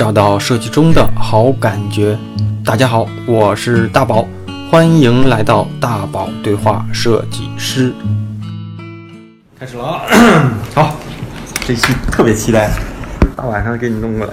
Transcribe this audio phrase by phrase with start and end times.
[0.00, 2.18] 找到设计中的好感觉。
[2.64, 4.26] 大家好，我是大宝，
[4.70, 7.92] 欢迎来到大宝对话设计师。
[9.58, 10.00] 开始了啊！
[10.74, 10.94] 好，
[11.66, 12.70] 这期特别期待，
[13.36, 14.32] 大晚上给你弄过来。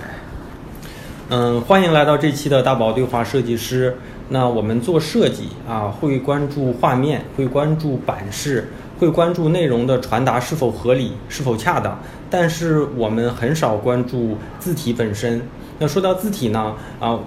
[1.31, 3.93] 嗯，欢迎来到这期的大宝对话设计师。
[4.29, 11.99] 那我们做设计啊，会关注画面，会关注版式，会关注内容的传达是否合理、是否恰当，
[12.29, 15.41] 但是我们很少关注字体本身。
[15.79, 17.19] 那说到字体呢，啊，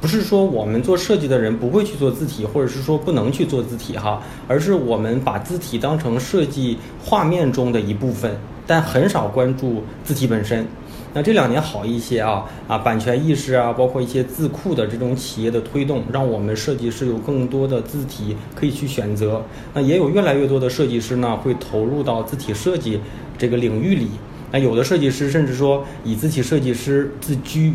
[0.00, 10.66] 不是说我们做设计的人不会去做字体，或者是说不能去做字体哈，而是我们把字体当成设计画面中的一部分，但很少关注字体本身。
[11.14, 19.44] 那这两年好一些啊啊，版权意识啊，包括一些字库的这种企业的推动，让我们设计师有更多的字体可以去选择。
[19.74, 22.98] 那也有越来越多的设计师呢，会投入到字体设计
[23.36, 24.08] 这个领域里。
[24.50, 27.74] 那有的设计师甚至说以字体设计师自居。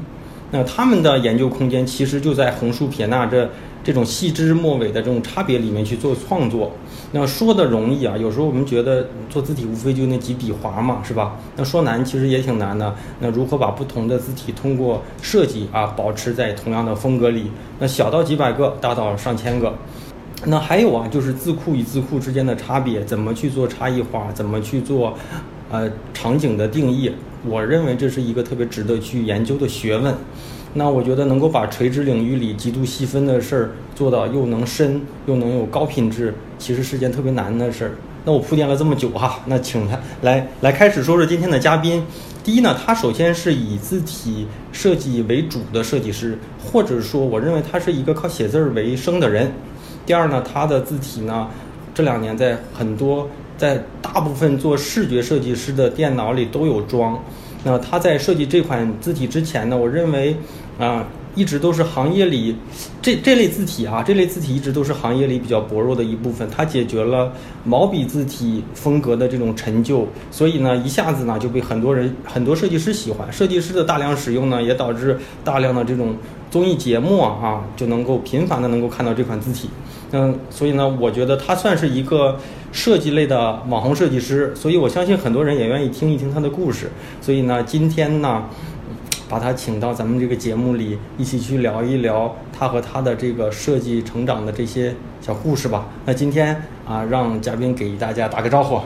[0.49, 3.49] 那他们的研究空间其实就在横竖撇捺这
[3.83, 6.71] 这种细枝末尾的这种差别里面去做创作。
[7.13, 11.37] 那说的容易啊，有时候我们觉得做字体无非就那几笔划嘛，是吧？
[11.55, 12.93] 那说难其实也挺难的。
[13.21, 17.49] 那如何把不同的字体通过设计啊，保持在同样的风格里？
[17.79, 19.73] 那小到几百个，大到上千个。
[20.45, 24.29] 那还有啊，就是字库与字库之间的差别，怎么去做差异化？
[24.33, 25.17] 怎么去做
[25.71, 27.09] 呃场景的定义？
[27.45, 30.13] 我认为这是一个特别值得去研究的学问。
[30.77, 37.91] 那我觉得能够把垂直领域里极度细分的事儿做到又能深又能有高品质，其实是件特别难的事儿。
[38.23, 42.03] 那我铺垫了这么久哈， 那请他来来开始说说今天的嘉宾。
[42.43, 49.51] 第一呢，他首先是以字体设计为主的设计师，或者说我认为他是一个靠写字儿为生的人。
[50.05, 51.47] 第二呢，他的字体呢，
[51.95, 57.19] 这两年在很多在大部分做视觉设计师的电脑里都有装。
[57.63, 60.37] 那他在设计这款字体之前呢，我认为，
[60.77, 62.55] 啊，一直都是行业里
[63.01, 66.47] 这这类字体啊，这类字体一直都是行业里比较薄弱的一部分。
[66.55, 67.31] 它解决了
[67.63, 73.31] 毛笔字体风格的这种陈旧，所以呢，一下子呢就被很多人、很多设计师喜欢。
[73.31, 76.15] 设计师的大量使用呢，也导致大量的这种
[76.51, 79.69] 综艺节目啊，啊就能够频繁的能够看到这款字体。
[80.11, 82.37] 嗯，所以呢，我觉得他算是一个
[82.71, 86.89] 设计类的网红设计师，所以我相信很多人也愿意听一听他的故事。
[87.19, 88.45] 所以呢，今天呢，
[89.29, 95.87] 把他请到咱们这个节目里，一起去聊一聊他和他的这个设计成长的这些小故事吧。
[96.05, 98.79] 那今天啊，让嘉宾给大家打个招呼。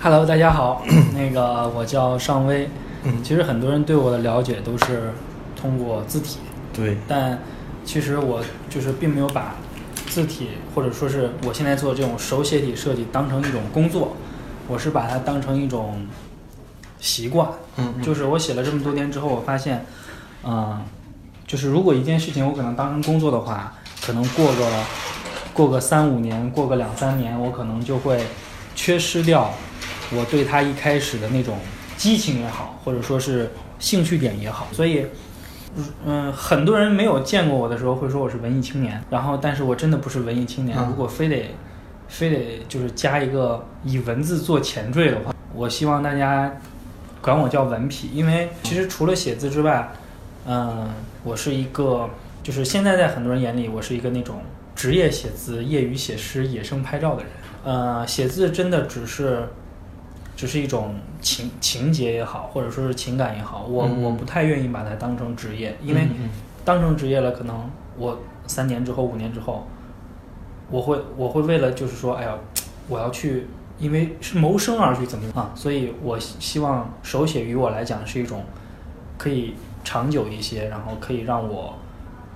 [0.00, 0.82] Hello，大家好，
[1.16, 2.68] 那个我叫尚威。
[3.06, 5.12] 嗯其实很多人对我的了解都是
[5.54, 6.38] 通过字体，
[6.72, 7.38] 对，但
[7.84, 9.56] 其实我就是并没有把
[10.06, 14.16] 字体或者说是我现在做这种手写体设计当成一种工作，
[14.68, 16.06] 我是把它当成一种
[17.04, 17.46] 习惯。
[17.76, 19.84] 嗯，就是我写了这么多年之后，我发现，
[20.42, 20.82] 嗯、
[21.46, 24.66] 就是如果一件事情我可能当成工作的话，可能过个
[25.52, 28.24] 过个三五年，过个两三年，我可能就会
[28.74, 29.52] 缺失掉
[30.12, 31.58] 我对他一开始的那种
[31.98, 34.66] 激情也好，或者说是兴趣点也好。
[34.72, 35.04] 所以，
[36.06, 40.78] 嗯，很多人没有见过我的时候会说我是文艺青年，然后但是我真的不是文艺青年。
[40.78, 41.54] 嗯如果非得
[42.08, 46.52] 非得就是加一个以文字做前缀的话，我希望大家
[47.24, 49.90] 管我叫文痞，因为其实除了写字之外，
[50.46, 50.90] 嗯，
[51.24, 52.06] 我是一个，
[52.42, 54.42] 就是现在在很多人眼里，我是一个那种
[54.76, 57.32] 职业写字、业余写诗、野生拍照的人。
[57.64, 59.48] 呃，写字真的只是，
[60.36, 66.30] 只是一种情情节也好，或者说是情感也好，我、嗯我不太愿意把它当成职业，因为嗯嗯
[66.62, 69.66] 当成职业了，可能我三年之后、五年之后，
[70.70, 72.34] 我会我会为了就是说，哎呀，
[72.86, 73.46] 我要去，
[73.78, 75.50] 因为是谋生而去怎么样啊？
[75.54, 78.44] 所以我希希望手写于我来讲是一种
[79.18, 81.74] 可以长久一些，然后可以让我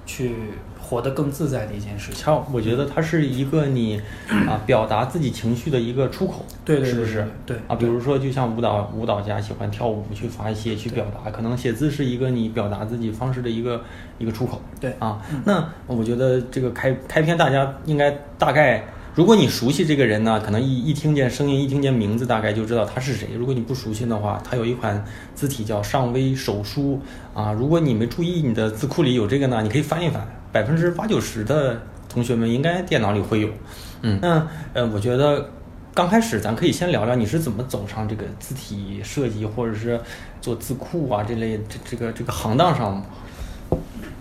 [0.05, 0.35] 去
[0.81, 2.25] 活得更自在的一件事情。
[2.25, 4.01] 恰我觉得它是一个你
[4.49, 7.29] 啊 表达自己情绪的一个出口，对对是不是？
[7.47, 13.83] 对对啊，比如说就像舞蹈舞蹈家喜欢跳舞去发泄去表达，可能写字是一个你表达自己方式的一个
[14.19, 14.61] 一个出口。
[14.81, 18.85] 对啊，那我觉得这个开开篇大家应该大概。
[19.19, 23.31] 如果你熟悉这个人呢，可能一一听见声音，一听见名字，大概就知道他是谁。
[23.37, 25.05] 如果你不熟悉的话，他有一款
[25.35, 27.01] 字体叫尚威手书
[27.35, 27.51] 啊。
[27.51, 33.49] 如果你没注意，你的字库里有这个呢，你可以翻一翻，百分之八九十的同学们应该电脑里会有。
[34.03, 35.51] 嗯，那呃，我觉得
[35.93, 40.01] 刚开始咱可以先聊聊你是怎么走上这个字体设计，或者是
[40.41, 43.05] 做字库啊这类这这个这个行当上。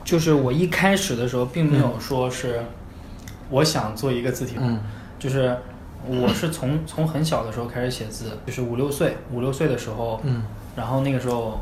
[0.04, 2.62] 就是我一开始的时候，并没有说是
[3.50, 4.80] 我想做一个字体，嗯。
[5.20, 5.58] 就是
[6.06, 10.44] 我是从从很小的时候开始写字，就是五六岁五六岁的时候，嗯。
[10.76, 11.60] 然后那个时候，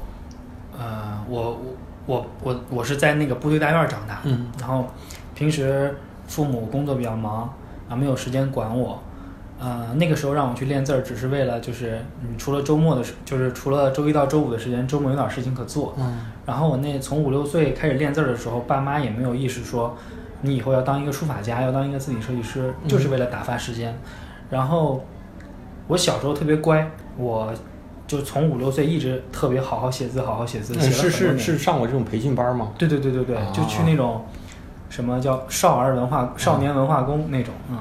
[0.78, 1.58] 呃，我我
[2.06, 4.48] 我我我是在那个部队大院长大，嗯。
[4.60, 4.88] 然后
[5.34, 5.96] 平时
[6.28, 7.54] 父母工作比较忙
[7.90, 9.02] 啊，没有时间管我。
[9.58, 15.96] 呃，那个时候让我去练字儿，只是为了就是，嗯，除了周末的时，就是除了周一到周五的时间，周末有点事情可做。
[15.98, 16.18] 嗯。
[16.46, 19.98] 然后我那从五六岁开始练字儿的时候，爸妈也没有意识说，
[20.42, 23.98] 你以后要当一个书法家，要当一个字体设计师，就是为了打发时间。
[24.50, 25.04] 然后
[25.88, 26.88] 我小时候特别乖，
[27.18, 27.52] 我
[28.06, 32.72] 就从五六岁一直特别好好写字，好好写字，是是是上过这种培训班吗？
[32.78, 34.24] 对对对对对，就去那种
[34.90, 37.78] 什么叫少儿文化、少年文化宫那种啊、嗯，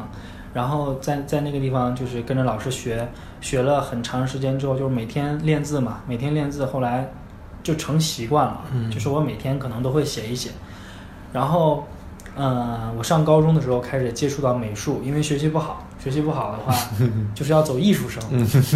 [0.55, 3.07] 然后在在那个地方就是跟着老师学，
[3.43, 7.11] 学了很长时间之后，就是每天练字嘛，每天练字，后来
[7.63, 10.51] 就成习惯了，嗯就是我每天可能都会写一写，
[11.33, 11.85] 然后。
[12.37, 16.75] 嗯，我上高中的时候开始接触到美术，因为学习不好，学习不好的话，
[17.35, 18.23] 就是要走艺术生，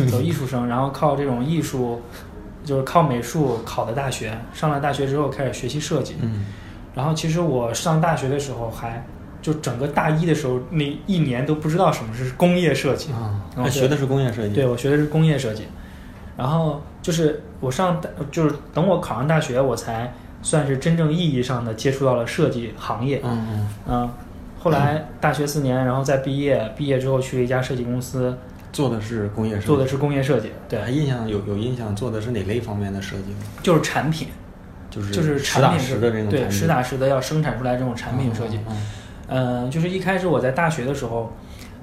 [0.08, 2.00] 走艺术生，然后靠这种艺术，
[2.64, 4.38] 就是靠美术考的大学。
[4.52, 6.46] 上了大学之后开始学习设计，嗯
[6.94, 9.04] 然后其实我上大学的时候还
[9.40, 14.54] 就整个大一的时候那一年都不知道什么是工业设计，啊，然后学的是工业设计。
[14.54, 15.64] 对我学的是工业设计，
[16.36, 20.12] 然后就是我上大就是等我考上大学，我才
[20.42, 23.20] 算是真正意义上的接触到了设计行业。
[23.24, 24.10] 嗯嗯，嗯，
[24.60, 28.36] 后来大学四年，然后再毕业，毕业之后去了一家设计公司，
[28.72, 29.66] 做的是工业设计。
[29.66, 33.38] 做的是工业设计，对，还印象有有印象做的是哪类方面的设计吗？
[33.62, 34.28] 就是产品，
[34.90, 38.58] 就是就是实打实的这种对，实打实的要生产出来这种产品设计。
[38.68, 38.76] 嗯
[39.30, 41.32] 嗯、就是一开始我在大学的时候，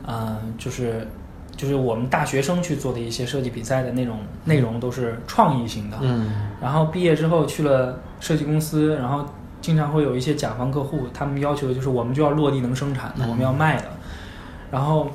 [0.08, 1.08] 嗯、就是
[1.56, 5.98] 就是我们大学生去做的一些设计比赛的那种内容都是创意型的。
[6.02, 9.24] 嗯然后毕业之后去了设计公司，然后
[9.62, 13.84] 经常会有一些甲方客户，他们要求的就是我们就要落地能生产的，嗯我们要卖的。
[14.72, 15.08] 然后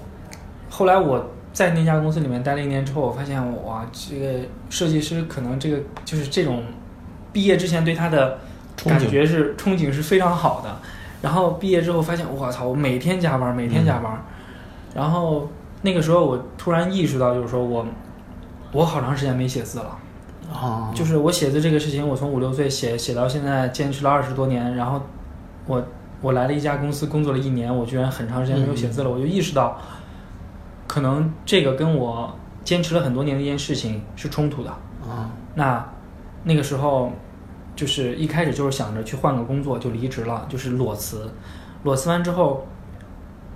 [0.69, 6.63] 后来我在那家公司里面待了一年之后，我发现哇，这个设计师可能这个就是这种
[7.33, 8.39] 毕业之前对他的
[8.85, 10.77] 感觉是憧憬是非常好的，
[11.21, 14.25] 然后毕业之后发现我操，我每天加班，每天加班，
[14.95, 15.49] 然后
[15.83, 17.85] 那个时候我突然意识到，就是说我
[18.71, 19.99] 我好长时间没写字了。
[20.53, 24.75] 啊，就是我写字这个事情，我从五六岁写写到现在，坚持了二十多年。
[24.77, 25.01] 然后
[25.67, 25.83] 我
[26.21, 29.79] 我来了一家公司工作了一年，我居然很长时间没有写字了，我就意识到，
[30.87, 34.71] 可能这个跟我坚持了很多年的一件事情是冲突的。
[34.71, 35.85] 啊那
[36.45, 37.13] 那个时候
[37.75, 41.31] 就是一开始就是想着去换个工作，就离职了，就是裸辞。
[41.83, 42.67] 裸辞完之后，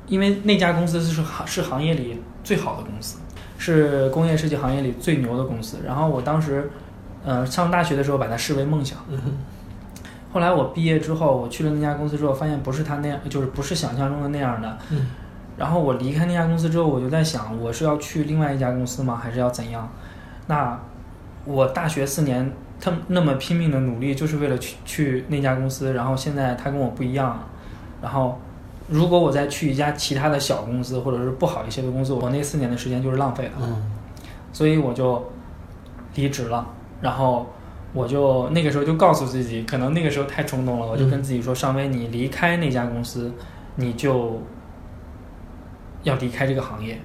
[0.06, 3.18] 因为那家公司是行是行业里最好的公司，
[3.58, 5.78] 是工业设计行业里最牛的公司。
[5.84, 6.70] 然后我当时，
[7.24, 8.98] 呃，上大学的时候把它视为梦想。
[9.08, 9.18] 嗯
[10.32, 14.78] 后来我毕业之后，我去了那家公司之后，发现不是他那样，就是不是想象中的那样的。
[14.90, 15.06] 嗯
[15.56, 19.14] 然后我离开那家公司之后，我就在想，我是要去另外一家公司吗？
[19.22, 19.88] 还是要怎样？
[20.48, 20.76] 那
[21.44, 25.92] 我大学四年，他那么拼命的努力，就是为了去去那家公司。
[25.92, 27.38] 然后现在他跟我不一样，
[28.02, 28.40] 然后
[28.88, 33.52] 如果我再去一家其他的小公司，或者是不好一些的公司，我那四年的时间就是浪费了。
[33.62, 33.90] 嗯
[34.52, 35.30] 所以我就
[36.16, 36.66] 离职了，
[37.04, 37.46] 然后
[37.92, 43.30] 我就那个时候就告诉自己，可能那个时候太冲动了，我就跟自己说，尚威，你离开那家公司，
[43.76, 44.40] 你就
[46.02, 46.98] 要离开这个行业，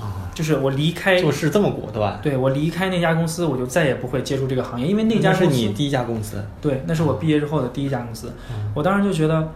[0.00, 2.18] 啊，就是我离开，做事这么果断。
[2.22, 6.42] 对我离开那家公司，我就再也不会接触这个行业，因为那家那是你第一家公司。
[6.62, 9.52] 对，那是我毕业之后的第一家公司，嗯我当时就觉得。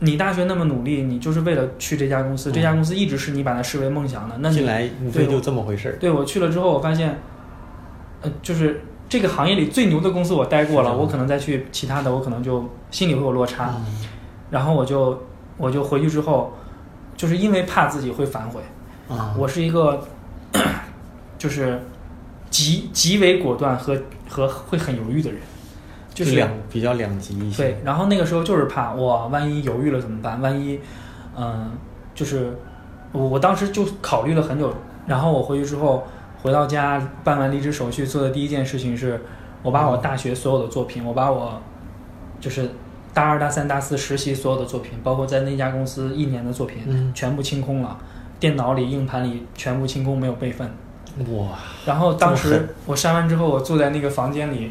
[0.00, 4.34] 你大学那么努力，你就是为了去这家公司，这家公司一直是你把它视为梦想的。
[4.40, 5.96] 那你进来无非就这么回事儿。
[5.98, 7.16] 对我去了之后，我发现，
[8.24, 13.70] 呃，就是这个行业里最牛的公司我待过了，我可能再去其他的，我可能就心里会有落差。
[13.76, 14.08] 嗯
[14.50, 15.20] 然后我就
[15.56, 16.52] 我就回去之后，
[17.16, 18.60] 就是因为怕自己会反悔，
[19.08, 20.06] 啊，我是一个
[21.36, 21.82] 就是
[22.50, 25.40] 极极为果断和和会很犹豫的人，
[26.12, 27.64] 就是两比较两极一些。
[27.64, 30.40] 对，然后那个时候就是怕我万一犹豫了怎么办？
[30.40, 30.78] 万一，
[31.36, 31.72] 嗯、
[32.14, 32.56] 就是
[33.10, 34.72] 我我当时就考虑了很久，
[35.06, 36.06] 然后我回去之后
[36.44, 39.18] 回到家办完离职手续，做的第一件事情是，
[39.62, 41.58] 我把我大学所有的作品，我把我
[42.38, 42.68] 就是
[43.14, 47.96] 大二、大三、大四实习所有的作品，包括在那家公司一年的作品，嗯全部清空了，
[48.38, 50.70] 电脑里、硬盘里全部清空，没有备份。
[51.30, 54.70] 哇，然后当时我删完之后，我坐在那个房间里，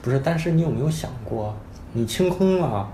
[0.00, 1.54] 不是，但是你有没有想过，
[1.92, 2.88] 你清空了，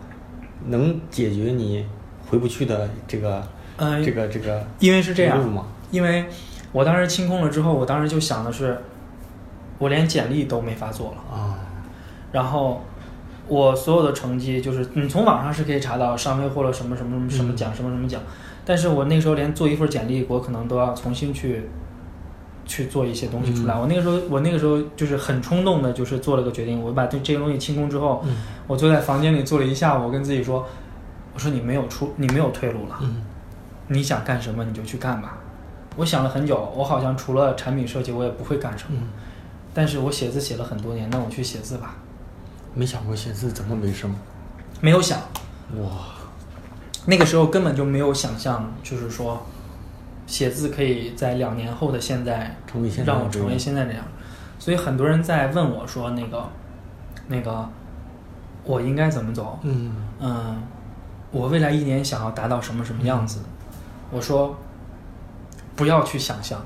[0.67, 1.87] 能解决你
[2.29, 3.41] 回不去的这个、
[3.77, 5.65] 嗯、这个这个因为是这样，吗？
[5.93, 6.25] 因为
[6.73, 8.79] 我当时清空了之后，我当时就想的是，
[9.79, 11.37] 我连简历都没法做了。
[11.37, 11.59] 啊，
[12.33, 12.83] 然后
[13.47, 18.21] 我所有的成绩，就是你从网上是可以查到上微获了什么什么什么奖，什么什么奖。
[18.65, 21.69] 但是我那时候连做一份简历，我可能都要重新去
[22.65, 23.77] 去做一些东西出来。
[23.77, 28.37] 我那个时候，我那个时候就是很冲动的，就是做了个决定，我把这这些东西清空之后，嗯
[28.67, 30.65] 我坐在房间里坐了一下午，我跟自己说，
[31.35, 33.23] 我说你没有出，你没有退路了，嗯
[33.89, 35.37] 你想干什么你就去干吧。
[35.97, 38.99] 我想了很久，我好像除了产品设计，我也不会干什么。
[39.01, 39.09] 嗯，
[39.75, 41.97] 但是我写字写了很多年，那我去写字吧。
[42.75, 44.15] 没想过写字怎么没生？
[44.81, 45.19] 没有想，
[45.77, 45.91] 哇，
[47.05, 49.45] 那个时候根本就没有想象，就是说，
[50.27, 52.57] 写字可以在两年后的现在
[53.05, 54.03] 让我成为现在这样。
[54.59, 56.49] 所以很多人在问我说，那个，
[57.29, 57.69] 那个，
[58.65, 59.59] 我应该怎么走？
[59.63, 60.63] 嗯嗯，
[61.31, 63.41] 我未来一年想要达到什么什么样子？
[64.11, 64.57] 我说，
[65.77, 66.65] 不要去想象，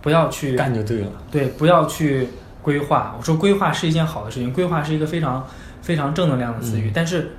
[0.00, 1.12] 不要去干就对了。
[1.30, 2.28] 对，不要去
[2.62, 3.14] 规划。
[3.18, 5.46] 我说规划是一件好的事情，规划是一个非常
[5.82, 7.30] 非常正能量的词语，嗯但是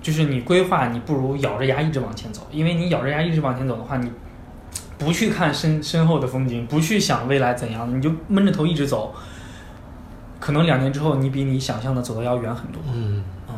[0.00, 4.10] 就是你规划，你不如咬着牙一直往前走，因为你咬着牙一直往前走的话，你
[4.98, 9.14] 不去看身身后的风景，不去想未来怎样，你就闷着头一直走，
[10.38, 12.80] 可能两年之后，你比你想象的走的要远很多。
[12.94, 13.54] 嗯，嗯，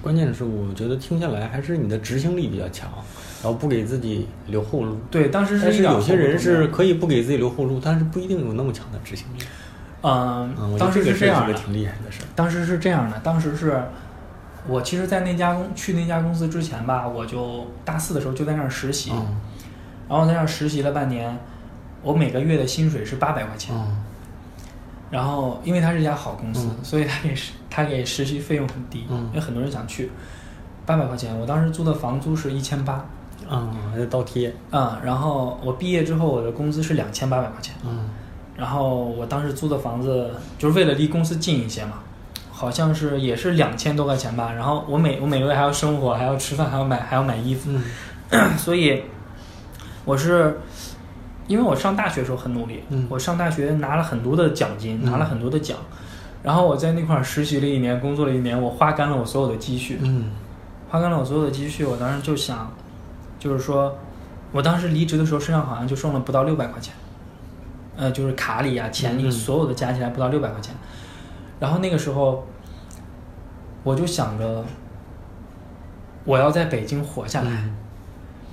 [0.00, 2.88] 关键是我觉得听下来还是你的执行力比较强，
[3.44, 4.96] 然后不给自己留后路。
[5.10, 9.44] 对，当时但是一点有些人是可以不给自己留后路，但是不一定有那么强的执行力。
[10.00, 12.10] 嗯嗯，当时是是这样的，挺厉害的。
[12.34, 13.82] 当时是这样的，当时是
[14.66, 19.36] 我其实，在那家公去那家公司之前吧，我就大四的时候就在那儿实习，嗯
[20.08, 21.38] 然后在那儿实习了半年，
[22.02, 24.02] 我每个月的薪水是八百块钱，嗯
[25.10, 30.10] 然后因为它是一家好公司，嗯所以他给实他给实习费用很低，嗯因为很多人想去，
[30.84, 33.02] 八百块钱，我当时租的房租是一千八，
[33.50, 34.54] 嗯，还得倒贴。
[34.70, 38.08] 嗯，然后我毕业之后我的工资是两千八百块钱，嗯
[38.56, 41.94] 然后我当时租的房子就是为了离公司近一些嘛，
[42.52, 44.52] 好像是也是两千多块钱吧。
[44.52, 47.70] 然后我每我每个月还要生活，还要吃饭，还要买还要买衣服，
[48.30, 49.02] 嗯 所以
[50.04, 50.60] 我是
[51.48, 55.76] 因为我上大学的时候很努力，嗯我上大学拿了很多的奖金，嗯拿了很多的奖。
[56.44, 60.26] 然后我在那块儿实习了一年，工作了一年，我花干了我所有的积蓄，嗯
[60.90, 61.84] 花干了我所有的积蓄。
[61.84, 62.70] 我当时就想，
[63.44, 63.94] 就是说，
[64.52, 66.94] 我当时离职的时候身上好像就剩了不到六百块钱，
[67.94, 70.74] 呃，就是卡里啊、钱里嗯所有的加起来不到六百块钱。
[71.60, 72.42] 然后那个时候，
[73.82, 74.64] 我就想着，
[76.24, 77.50] 我要在北京活下来。
[77.50, 77.76] 嗯，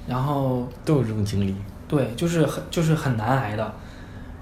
[0.08, 1.56] 然后都有这种经历。
[1.88, 3.74] 对，就是很就是很难挨的。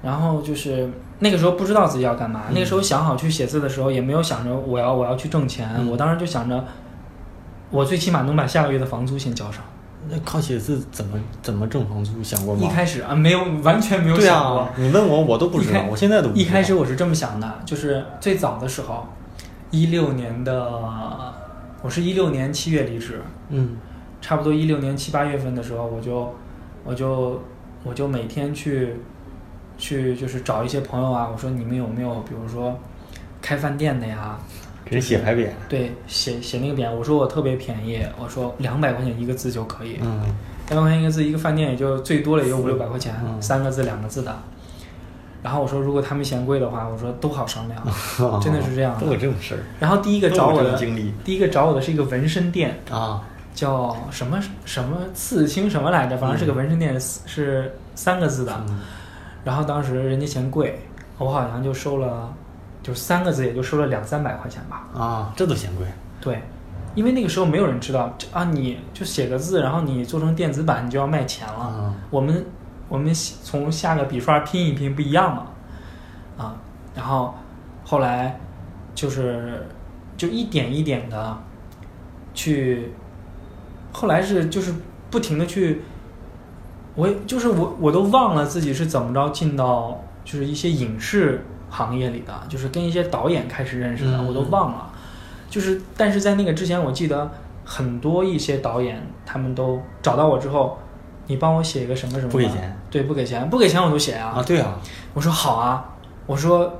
[0.01, 0.89] 然后就是
[1.19, 6.65] 那个时候不知道自己要干嘛，那个时候想好去写字的时候，也没有想着我要我要去挣钱，嗯我当时就想着，
[7.69, 9.63] 我最起码能把下个月的房租先交上。
[10.11, 12.23] 那靠写字怎么怎么挣房租？
[12.23, 12.61] 想过吗？
[12.65, 14.61] 一开始啊，没有完全没有想过。
[14.61, 19.05] 啊，你问我我都不知道我现在都不知道一开始我是这么想的，就是最早的时候，
[19.71, 21.33] 一六年的，
[21.81, 23.77] 我是一六年七月离职，嗯
[24.19, 26.35] 差不多一六年七八月份的时候，我就
[26.83, 27.41] 我就
[27.83, 28.95] 我就每天去
[29.77, 32.77] 去就是找一些朋友啊，我说你们有没有比如说
[33.41, 34.37] 开饭店的呀？
[34.89, 35.47] 给人写牌匾。
[35.69, 40.21] 对，写写那个匾，我说我特别便宜，我说两百块钱一个字就可以，嗯
[40.69, 44.35] 两百块钱一个字，一个饭店也就最多了也就五六百块钱，嗯三个字两个字的。
[45.41, 47.81] 然后我说如果他们嫌贵的话，我说都好商量，
[48.41, 49.59] 真的是这样的都有这种事儿。
[49.79, 50.77] 然后第一个找我的
[51.23, 53.21] 第一个找我的是一个纹身店，啊，
[53.55, 58.63] 叫什么什么刺青什么来着，反正是个纹身店，是是三个字的。
[58.67, 58.79] 嗯
[59.45, 60.77] 然后当时人家嫌贵，
[61.17, 62.31] 我好像就收了，
[62.89, 64.87] 就三个字也就收了两三百块钱吧。
[64.99, 65.85] 啊，这都嫌贵。
[66.19, 66.41] 对，
[66.95, 71.59] 因为那个时候没有人知道这啊，你就写个字，然后你做成电子版，你就要卖钱了。
[71.59, 72.45] 啊我们
[72.87, 75.45] 我们从下个笔刷拼一拼不一样嘛，
[76.43, 76.55] 啊，
[76.95, 77.35] 然后
[77.85, 78.39] 后来
[78.95, 79.67] 就是
[80.17, 81.37] 就一点一点的
[82.33, 82.91] 去，
[83.93, 84.73] 后来是就是
[85.11, 85.83] 不停的去，
[86.95, 94.89] 我也就是我我都忘了自己是怎么着进到就是一些影视行业里的，就是跟一些导演开始认识的，嗯我都忘了。
[95.49, 97.29] 就是但是在那个之前，我记得
[97.65, 100.77] 很多一些导演他们都找到我之后，
[101.27, 104.33] 你帮我写一个什么什么，不给钱对，不给钱，不给钱我都写啊。
[104.37, 104.77] 啊，对啊，
[105.13, 105.93] 我说好啊，
[106.25, 106.71] 我说，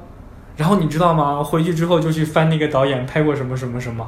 [0.55, 1.43] 然后你知道吗？
[1.43, 4.07] 回去之后就去翻那个导演拍过什么什么什么，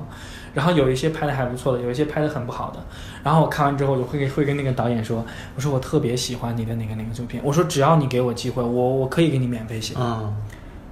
[0.54, 2.80] 然后有一些拍的还不错的，有一些拍的很不好的。
[3.24, 9.96] 然后我看完之后，就会跟会跟那个导演说，我说我特别喜欢你的那个那个作品，我说只要你给我机会，我我可以给你免费写。
[9.98, 10.36] 嗯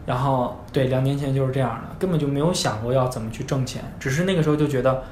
[0.10, 5.04] 然后对，两年前就是这样的，根本就没有想过要怎么去挣钱，只是那个时候就觉得，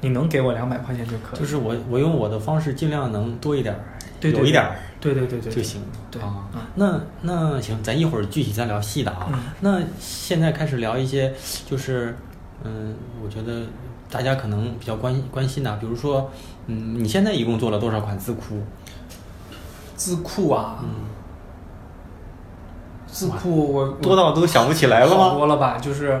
[0.00, 1.38] 你能给我两百块钱就可以。
[1.38, 3.80] 就是我我用我的方式尽量能多一点儿，
[4.18, 5.82] 对对有一点儿对对对对就行。
[6.10, 9.28] 对啊嗯，那那行，咱一会儿具体再聊细的啊。
[9.30, 11.34] 嗯那现在开始聊一些，
[11.66, 12.16] 就是
[12.64, 13.66] 嗯，我觉得
[14.10, 16.30] 大家可能比较关关心的，比如说，
[16.66, 18.62] 嗯，你现在一共做了多少款字库？
[19.96, 20.88] 字库啊，嗯
[23.10, 25.34] 字库我多到都想不起来了好吗？
[25.34, 25.78] 多了吧？
[25.78, 26.20] 就是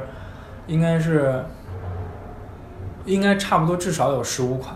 [0.66, 1.44] 应该是
[3.04, 4.74] 应该差不多至少有十五款，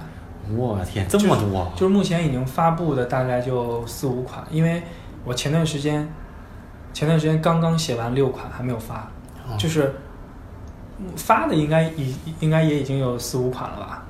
[0.56, 1.70] 我天，这么多！
[1.76, 4.82] 就是目前已经发布的大概就四五款，因为
[5.24, 6.08] 我前段时间
[6.92, 9.10] 前段时间刚刚写完六款还没有发，
[9.48, 9.94] 哦就是
[10.98, 14.04] 嗯发的应该已应该也已经有四五款了吧？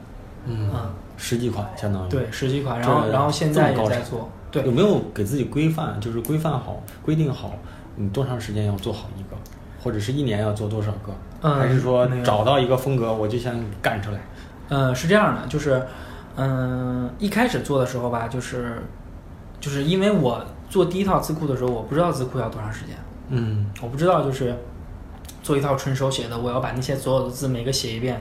[0.47, 2.11] 嗯嗯，十几款相当于。
[2.11, 5.99] 对，十几款，然后然后现在也在做，对有，没有给自己规范？
[6.01, 7.53] 就是规范好、规定好，
[7.97, 9.37] 你多长时间要做好一个，
[9.83, 11.13] 或者是一年要做多少个？
[11.43, 14.19] 嗯还是说找到一个风格，我就想干出来？
[14.71, 15.83] 嗯，是这样的，就是，
[16.37, 18.83] 嗯、一开始做的时候吧，就是，
[19.61, 22.97] 就是因为我做第一套字库的时候，我不知道字库要多长时间，
[23.29, 23.67] 嗯。
[23.83, 24.57] 我不知道就是
[25.43, 28.19] 做一套纯手写的，我要把那些所有的字每个写一遍，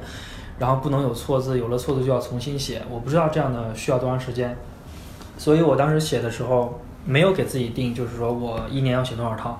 [0.60, 4.58] 然后不能有错字，有了错字就要重新写，我不知道这样的需要多长时间，
[5.38, 9.60] 所以我当时写的时候没有给自己定，就是说我一年要写多少套，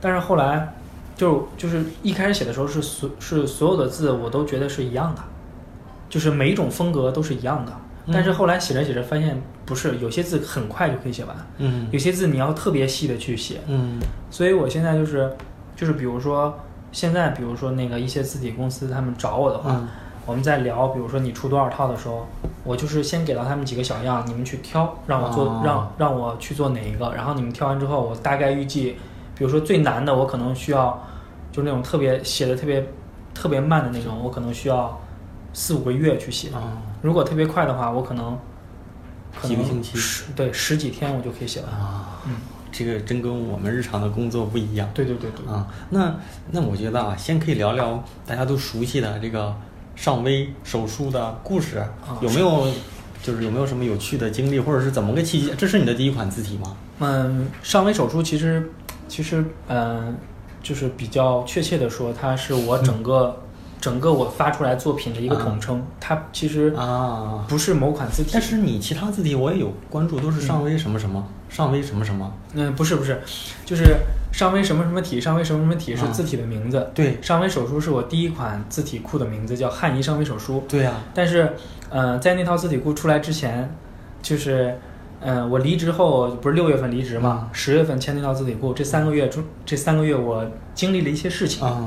[0.00, 0.74] 但是后来
[1.16, 5.22] 就就是一开始写的时候是所是所有的字我都觉得是一样的，
[6.08, 7.72] 就是每一种风格都是一样的，
[8.12, 11.88] 但是后来写着写着发现不是，有些字很快就可以写完，嗯。
[11.90, 13.98] 有些字你要特别细的去写，嗯。
[14.30, 15.30] 所以我现在就是，
[15.76, 16.58] 就是比如说
[16.90, 19.88] 现在，比如说那个一些字体公司他们找我的话，嗯
[20.28, 22.26] 我们在聊，比如说你出多少套的时候，
[22.62, 28.94] 我就是先给到他们几个小样，你们去挑，让我做，哦让让我去做哪一个，然后你们挑完之后，我大概预计，
[29.34, 31.02] 比如说最难的，我可能需要，
[31.50, 32.86] 就那种特别写的特别
[33.32, 35.00] 特别慢的那种，我可能需要
[35.54, 36.50] 四五个月去写。
[36.50, 38.36] 啊如果特别快的话，我可能
[39.40, 41.70] 可能几个星期十对十几天我就可以写完。
[42.70, 44.86] 这个真跟我们日常的工作不一样。
[44.92, 45.50] 对对对对。
[45.50, 46.14] 啊，那
[46.50, 49.54] 那我觉得啊，先可以聊聊大家都熟悉的这个
[49.98, 51.84] 尚微手术的故事，
[52.20, 52.68] 有没有
[53.20, 55.52] 就是有没有什么有趣的经历，或者是怎么个契机？
[55.58, 56.76] 这是你的第一款字体吗？
[57.00, 58.70] 嗯，尚微手术其实
[59.08, 60.16] 其实嗯，
[60.62, 63.42] 就是比较确切的说，它是我整个、
[63.80, 68.30] 整个我发出来作品的一个统称，它其实啊，不是某款字体。
[68.32, 72.32] 但是你其他字体我也有关注，都是尚微什么什么，尚微什么什么。
[72.54, 73.20] 嗯，不是不是，
[73.66, 73.96] 就是
[74.30, 76.90] 尚微什么什么体，尚微什么什么体是啊字体的名字。
[76.94, 80.64] 对尚微手书是我第一款字体库的名字，叫汉仪尚微手书。
[80.68, 81.52] 对呀、但是，
[81.88, 83.74] 呃，在那套字体库出来之前，
[84.22, 84.78] 就是，
[85.20, 91.66] 呃，我离职后不是六月份离职嘛，十、月份签那套字体库，这三个月中，这三个月我经历了一些事情。
[91.66, 91.86] 啊，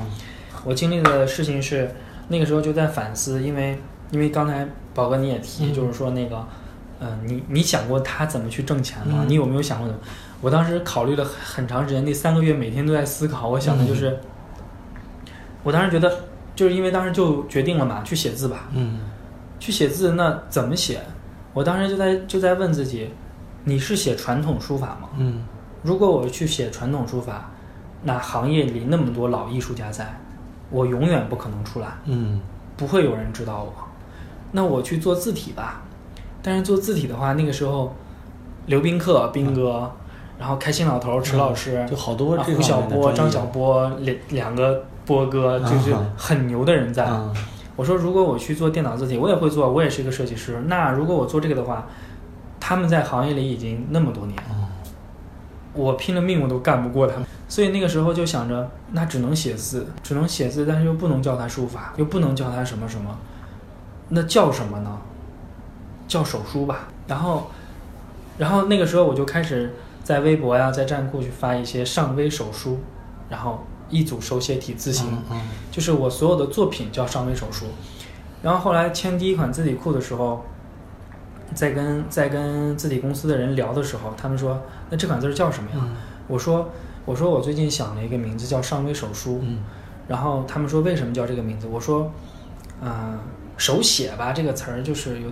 [0.64, 1.90] 我经历的事情是，
[2.28, 3.78] 那个时候就在反思，因为
[4.10, 6.44] 因为刚才宝哥你也提，嗯就是说那个，
[6.98, 9.20] 呃，你你想过他怎么去挣钱吗？
[9.22, 10.00] 嗯你有没有想过怎么？
[10.42, 14.18] 我当时考虑了很很长时间，那三个月每天都在思考，我想的就是，嗯
[15.62, 16.12] 我当时觉得，
[16.56, 18.98] 就是因为当时就决定了嘛，去写字吧，嗯
[19.60, 21.00] 去写字那怎么写？
[21.54, 23.08] 我当时就在就在问自己，
[23.62, 25.08] 你是写传统书法吗？
[25.16, 25.44] 嗯
[25.82, 27.50] 如果我去写传统书法，
[28.02, 30.20] 那行业里那么多老艺术家在，
[30.70, 32.40] 我永远不可能出来，嗯
[32.76, 33.72] 不会有人知道我。
[34.50, 35.82] 那我去做字体吧，
[36.42, 37.94] 但是做字体的话，那个时候，
[38.66, 39.92] 刘宾客、斌哥，
[40.42, 47.04] 然后开心老头、迟老师，嗯就好多啊这胡晓波、张晓波两两个波哥，就是啊很牛的人在。
[47.04, 47.32] 啊
[47.76, 50.60] 我说，如果我去做电脑字体，我也会做，我也是一个设计师。
[50.66, 51.86] 那如果我做这个的话，
[52.58, 54.66] 他们在行业里已经那么多年，啊
[55.74, 57.24] 我拼了命我都干不过他们。
[57.48, 63.16] 所以那个时候就想着，那只能写字，只能写字，但是又不能叫它书法，又不能叫它什么什么，
[64.08, 64.98] 那叫什么呢？
[66.08, 66.88] 叫手书吧。
[67.06, 67.46] 然后，
[68.38, 72.78] 然后那个时候我就开始在微博呀，在站库去发一些上微手书，
[73.28, 75.06] 然后一组手写体字形。
[75.30, 77.66] 嗯就是我所有的作品叫上微手书。
[78.42, 80.44] 然后后来签第一款字体库的时候，
[81.54, 84.60] 在跟在跟字体公司的人聊的时候，他们说
[84.90, 85.96] ：“那这款字儿叫什么呀？”嗯
[86.28, 86.68] 我说
[87.04, 89.40] ：“我说我最近想了一个名字叫上微手书。
[89.42, 89.58] 嗯
[90.08, 92.10] 然后他们说：“为什么叫这个名字？”我说
[92.82, 93.18] ：“嗯、
[93.56, 95.30] 手写吧这个词儿就是有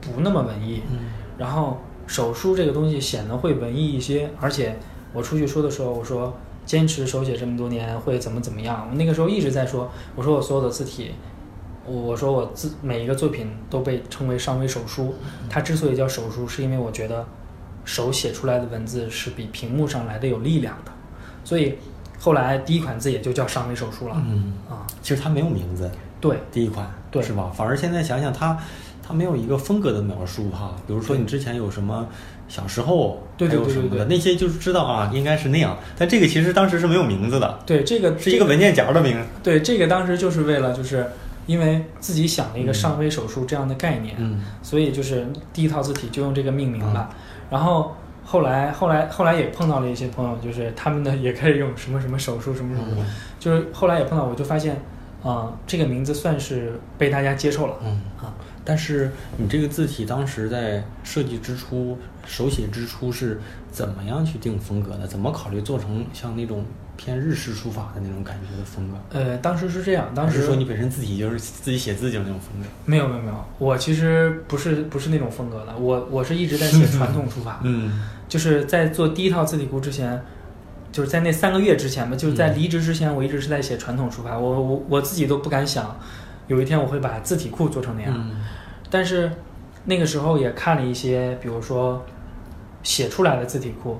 [0.00, 0.98] 不那么文艺，嗯
[1.36, 4.76] 然后手书这个东西显得会文艺一些，而且
[5.12, 6.34] 我出去说的时候，我说
[6.66, 8.86] 坚持手写这么多年会怎么怎么样。
[8.90, 11.12] 我那个时候一直在说，我说我所有的字体，
[11.86, 15.14] 我说我字每一个作品都被称为尚微手书。
[15.48, 17.26] 它之所以叫手书，是因为我觉得
[17.84, 20.92] 手写出来的文字是比屏幕上来的有力量的，
[21.44, 21.74] 所以
[22.18, 24.16] 后来第一款字也就叫尚微手书了。
[24.26, 25.90] 嗯，啊，其实它没有名字，
[26.20, 27.52] 对，第一款，对是吧？
[27.54, 28.62] 反而现在想想它，它
[29.12, 30.74] 没有一个风格的描述哈。
[30.86, 32.06] 比如说你之前有什么
[32.48, 35.76] 小时候，对对还有什么的对对对那些就是知道啊，应该是那样。
[35.98, 39.28] 但这个其实当时是没有名字的，对这个是一个文件夹的名字。
[39.42, 41.06] 对，这个当时就是为了，就是
[41.46, 47.10] 因为自己想了一个上微手术这样的概念，嗯所以就是第一套字体就用这个命名吧。
[47.50, 53.04] 然后，后来后来后来也碰到了一些朋友，就是他们呢也开始用什么什么手术什么什么，嗯
[53.38, 54.80] 就是后来也碰到，我就发现，
[55.22, 57.74] 啊、这个名字算是被大家接受了。
[57.84, 58.32] 嗯啊，
[58.64, 63.38] 但是你这个字体当时在设计之初、手写之初是
[63.70, 65.06] 怎么样去定风格的？
[65.06, 66.64] 怎么考虑做成像那种
[66.96, 68.96] 偏日式书法的那种感觉的风格？
[69.10, 72.66] 呃，当时是这样，当时是说你本身字体就是自己写字就是那种风格？
[72.86, 80.22] 没有没有没有，我其实不是不是那种风格的，我我是一直在写传统书法，嗯就是在做第一套字体库之前，
[80.90, 85.94] 就是在那三个月之前吧，就是在离职之前，我一直是在写传统书法，我我我自己都不敢想，
[86.46, 88.14] 有一天我会把字体库做成那样。
[88.16, 88.40] 嗯
[88.90, 89.30] 但是
[89.84, 92.04] 那个时候也看了一些，比如说
[92.82, 93.98] 写出来的字体库，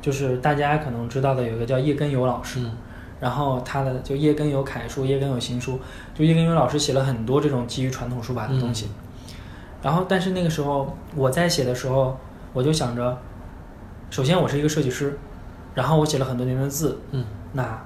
[0.00, 2.72] 就是大家可能知道的有一个叫叶根友老师，嗯。
[3.18, 5.80] 然后他的就叶根友楷书，叶根友行书，
[6.14, 8.88] 就叶根友老师写了很多这种基于传统书法的东西。
[9.82, 12.18] 然后，但是那个时候我在写的时候，
[12.52, 13.16] 我就想着，
[14.10, 15.18] 首先我是一个设计师，
[15.74, 17.24] 然后我写了很多年的字，嗯。
[17.54, 17.82] 那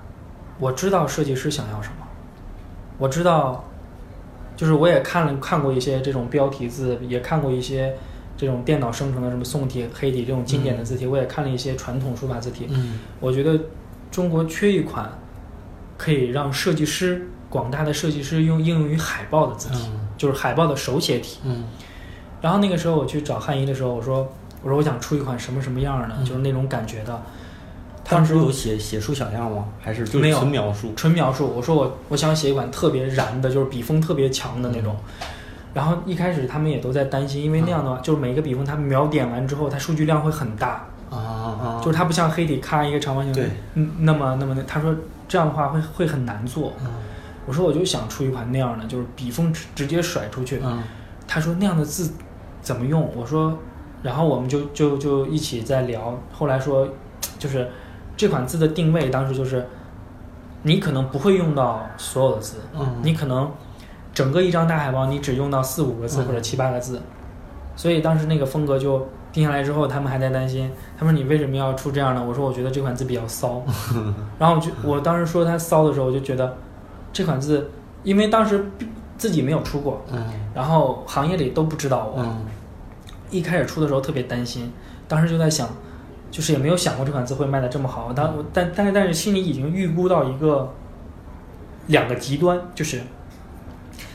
[0.58, 2.06] 我知道设计师想要什么，
[2.98, 3.64] 我知道，
[4.60, 7.96] 就是我也看了看过一些这种标题字，也看过一些
[8.36, 12.66] 这种电脑生成的什么宋体、黑体这种经典的字体，我也看了一些传统书法字体。
[12.68, 13.58] 嗯我觉得
[14.10, 15.10] 中国缺一款
[15.96, 21.38] 可以让设计师广大的设计师用应用于海报的字体，嗯就是海报的手写体。
[21.44, 21.64] 嗯
[22.42, 24.30] 然后那个时候我去找汉仪的时候，我说
[24.62, 27.22] 我说我想出一款什么什么样的，嗯就是那种感觉的。
[28.10, 29.64] 当时有写写出小样吗？
[29.80, 30.92] 还是就没有纯描述？
[30.94, 34.96] 纯描述，我说我我想写一款特别燃的，就是笔锋特别强的那种。
[35.72, 44.92] 然后一开始他们也都在担心，因为那样的话，就是每一个笔锋它描点完之后，它数据量会很大，啊啊就是它不像黑体咔一个长方形，对，嗯，那么那么那他说
[45.28, 46.72] 这样的话会会很难做。
[46.80, 46.86] 嗯
[47.46, 50.60] 我说我就想出一款那样的，就是笔锋直直接甩出去。
[50.62, 50.82] 嗯
[51.26, 52.12] 他说那样的字
[52.60, 53.10] 怎么用？
[53.16, 53.56] 我说，
[54.02, 56.18] 然后我们就就就一起在聊。
[56.32, 56.88] 后来说，
[57.38, 57.68] 就是
[58.20, 59.66] 这款字的定位，当时就是
[60.64, 62.96] 你可能不会用到所有的字，嗯。
[63.02, 63.50] 你可能
[64.12, 66.24] 整个一张大海报你只用到四五个字嗯。
[66.26, 67.00] 或者七八个字，
[67.74, 72.22] 所以当时那个风格就定下来之后，他们还在担心，他说你为什么要出这样的？
[72.22, 73.62] 我说我觉得这款字比较骚，
[74.38, 76.54] 然后我就我当时说它骚的时候，我就觉得
[77.14, 77.70] 这款字，
[78.02, 78.66] 因为当时
[79.16, 80.22] 自己没有出过，嗯
[80.54, 82.44] 然后行业里都不知道我，嗯。
[83.30, 84.70] 一开始出的时候特别担心，
[85.08, 85.66] 当时就在想，
[86.30, 90.72] 就是也没有想过这款字会卖的这么好，但我但但是但是心里已经预估到一个
[91.88, 93.00] 两个极端，就是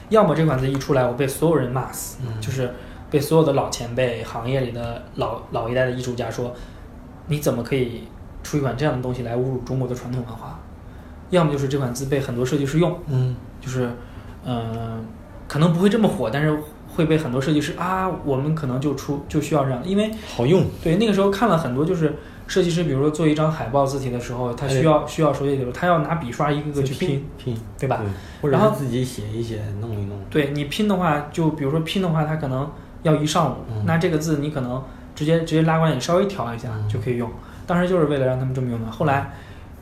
[0.09, 2.39] 要么这款字一出来我被所有人骂死，嗯。
[2.39, 2.73] 就是
[3.11, 6.53] 被所有的老前辈、行业里的老老一代的艺术家说，
[7.27, 8.03] 你怎么可以
[8.43, 10.59] 出一款这样的东西来侮辱中国的传统文化？
[11.29, 13.35] 要么就是这款字被很多设计师用，嗯。
[13.61, 13.89] 就是，
[14.43, 15.03] 嗯、
[15.47, 16.55] 可能不会这么火，但是
[16.95, 20.65] 会被很多设计师啊，我们可能就出就需要这样，因为好用。
[20.81, 22.15] 对那个时候看了很多，就是
[22.47, 28.01] 设计师，比如说做一张海报字体的时候，他需要需要手写体的时候，他要拿笔刷一个个去拼，拼，对吧？
[28.43, 30.17] 然后自己写一写，弄一弄。
[30.29, 32.69] 对你拼的话，就比如说拼的话，他可能
[33.03, 34.81] 要一上午，嗯那这个字你可能
[35.13, 37.29] 直接直接拉过来，你稍微调一下嗯就可以用。
[37.67, 38.91] 当时就是为了让他们这么用的。
[38.91, 39.33] 后来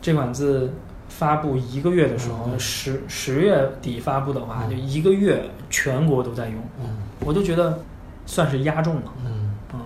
[0.01, 0.73] 这款字
[1.17, 7.79] 发布一个月的时候，嗯十十月底发布的话，嗯就一个月全国都在用，嗯我就觉得
[8.25, 9.13] 算是压中了。
[9.25, 9.55] 嗯。
[9.73, 9.79] 嗯，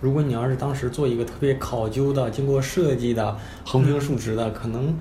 [0.00, 4.96] 如果你要是当时做一个特别考究的、经过设计的、横平竖直的，可能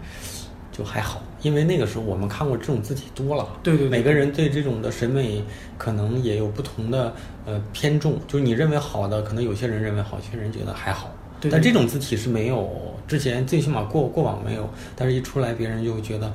[0.71, 3.47] 就还好，因为那个时候我们看过这种字体多了。
[3.63, 5.43] 对对对每个人对这种的审美
[5.77, 7.13] 可能也有不同的
[7.45, 11.09] 呃偏重，就是你认为好的，可能有些人认为好，有些人觉得还好。
[11.39, 12.67] 对对但这种字体是没有，
[13.07, 16.31] 之前最起码过过往没有，但是一出来别人就会觉得，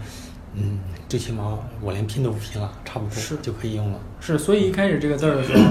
[0.55, 3.37] 嗯，最起码我连拼都不拼了，差不多是。
[3.39, 3.99] 就可以用了。
[4.21, 5.63] 是，所以一开始这个字儿的时候，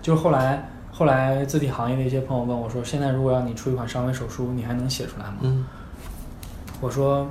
[0.00, 5.36] 就是后来后来字体行业的一些朋友问我说，现在如果让你出一款尚微手书，你还能写出来吗？
[5.42, 5.64] 嗯。
[6.80, 7.28] 我说，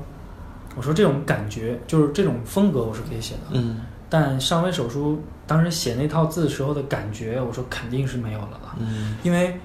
[0.75, 3.81] 我说这种感觉就是这种风格我是可以写的，嗯。
[4.07, 9.17] 但尚微手书当时写那套字时候的感觉，我说肯定是没有了的，嗯。
[9.23, 9.59] 因为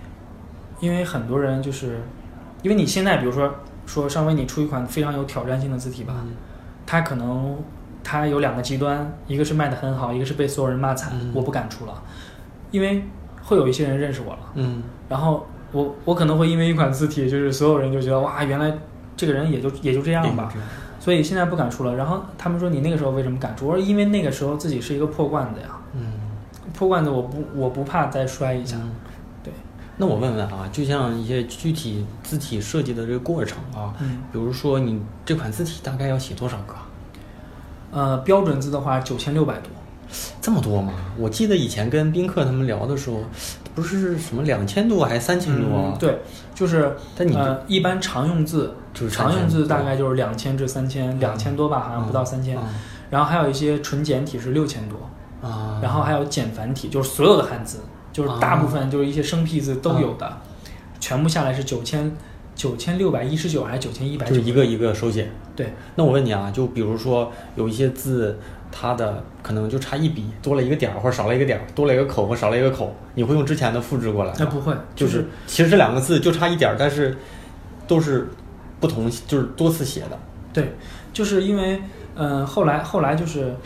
[0.81, 2.01] 因为很多人就是
[2.65, 6.15] 因为你现在比如说说上微你出一款非常有挑战性的字体吧，
[6.87, 7.59] 它可能
[8.03, 11.31] 它有两个极端，一个是卖的很好，一个是被所有人骂惨，嗯。
[11.35, 12.03] 我不敢出了，
[12.71, 13.05] 因为
[13.43, 14.83] 会有一些人认识我了，嗯。
[15.11, 18.73] 然后我我可能会因为一款字体，就是所有人就觉得哇，原来
[19.15, 20.51] 这个人也就也就这样吧，
[20.99, 21.95] 所以现在不敢出了。
[21.95, 23.69] 然后他们说你那个时候为什么敢出？
[23.69, 26.13] 我说因为那个时候自己是一个破罐子呀，嗯。
[26.73, 28.77] 破罐子我不我不怕再摔一下，
[29.97, 36.75] 那我问问啊，就像一些具体字体设计的这个过程啊，嗯，比如说你这款字体大概要写多少个？
[37.93, 39.71] 呃，标准字的话九千六百多，
[40.41, 40.93] 这么多吗？
[41.17, 43.21] 我记得以前跟宾客他们聊的时候，
[43.73, 45.69] 不是什么两千多还是三千多？
[45.71, 46.19] 嗯，对，
[46.55, 52.59] 就是但你呃，一般常用字就是常用字大概就是两千至三千，两千多吧，好像不到三千。
[53.11, 54.99] 然后还有一些纯简体是六千多，
[55.49, 57.79] 啊，然后还有简繁体，就是所有的汉字，
[58.15, 60.39] 就是大部分就是一些生僻字都有的，
[61.01, 62.17] 全部下来是九千
[62.55, 65.29] 九千六百一十九还是九千一百就一个一个手写。
[65.57, 68.39] 对，那我问你啊，就比如说有一些字，
[68.71, 74.37] 它的可能就差一笔，多了一个点儿或者少了一个点儿，多了一个口或少了一个口，你会用之前的复制过来吗？
[74.39, 77.17] 那不会，就就是其实这两个字就差一点儿，但是
[77.89, 78.29] 都是
[78.79, 80.19] 不同，就是多次写的。
[80.53, 80.73] 对，
[81.13, 81.83] 就是因为
[82.15, 83.57] 嗯、呃后来后来就是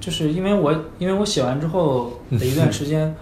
[0.00, 3.14] 就是因为我因为我写完之后的一段 时间。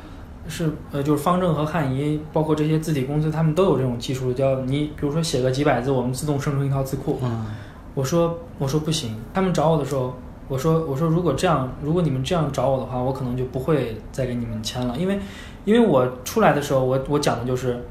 [0.48, 7.18] 是呃，就是方正和汉仪，包括这些字体公司，他们都有这种技术，叫你比如说写个几百字，我们自动生成一套字库。
[7.22, 7.46] 嗯
[7.94, 10.14] 我说我说不行，他们找我的时候，
[10.48, 15.18] 我说我说如果这样，如果你们这样找我的话，我可能就不会再给你们签了，因为
[15.66, 17.84] 因为我出来的时候，我我讲的就是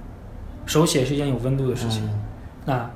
[0.66, 2.04] 手写是一件有温度的事情。
[2.06, 2.20] 嗯
[2.66, 2.90] 那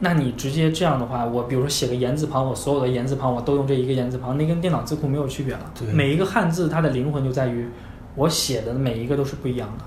[0.00, 5.86] 那你直接这样的话，我比如说写个言字旁，我所有的言字旁我都用这一个言字旁，那跟电脑字库没有区别了对。
[5.92, 7.68] 每一个汉字它的灵魂就在于
[8.14, 9.84] 我写的每一个都是不一样的。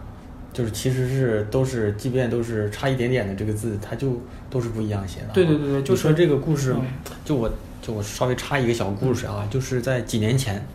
[0.53, 5.31] 就是其实是都是，即便都是差一点点的这个字，它就都是不一样写的啊。
[5.33, 6.85] 对对对对就说这个故事嗯，
[7.23, 10.65] 就我就我稍微插一个小故事啊，就是在几年前，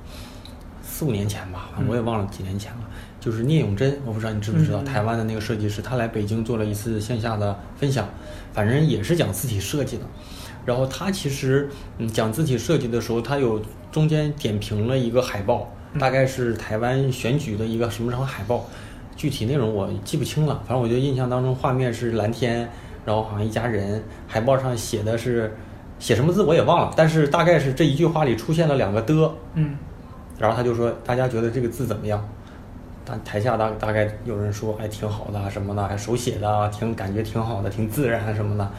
[0.85, 2.79] 四五年前吧，嗯我也忘了几年前了。
[3.19, 8.09] 就是聂永真，我不知道你知不知道，台湾的那个设计师，他来北京做了一次线下的分享，
[8.53, 10.05] 反正也是讲字体设计的。
[10.65, 13.61] 然后他其实嗯讲字体设计的时候，他有
[13.91, 18.65] 中间点评了一个海报，嗯大概是台湾选举的一个什么什么海报，
[19.17, 20.63] 具体内容我记不清了。
[20.67, 22.69] 反正我就印象当中画面是蓝天，
[23.05, 25.55] 然后好像一家人，海报上写的是
[25.99, 29.77] 写什么字我也忘了，但是大概是这一句话里出现了两个的，嗯
[30.39, 32.27] 然后他就说大家觉得这个字怎么样？
[33.05, 38.71] 大台下大大概有人说还挺好的啊什么的，还手写的啊，挺感觉挺好的，挺自然啊什么的。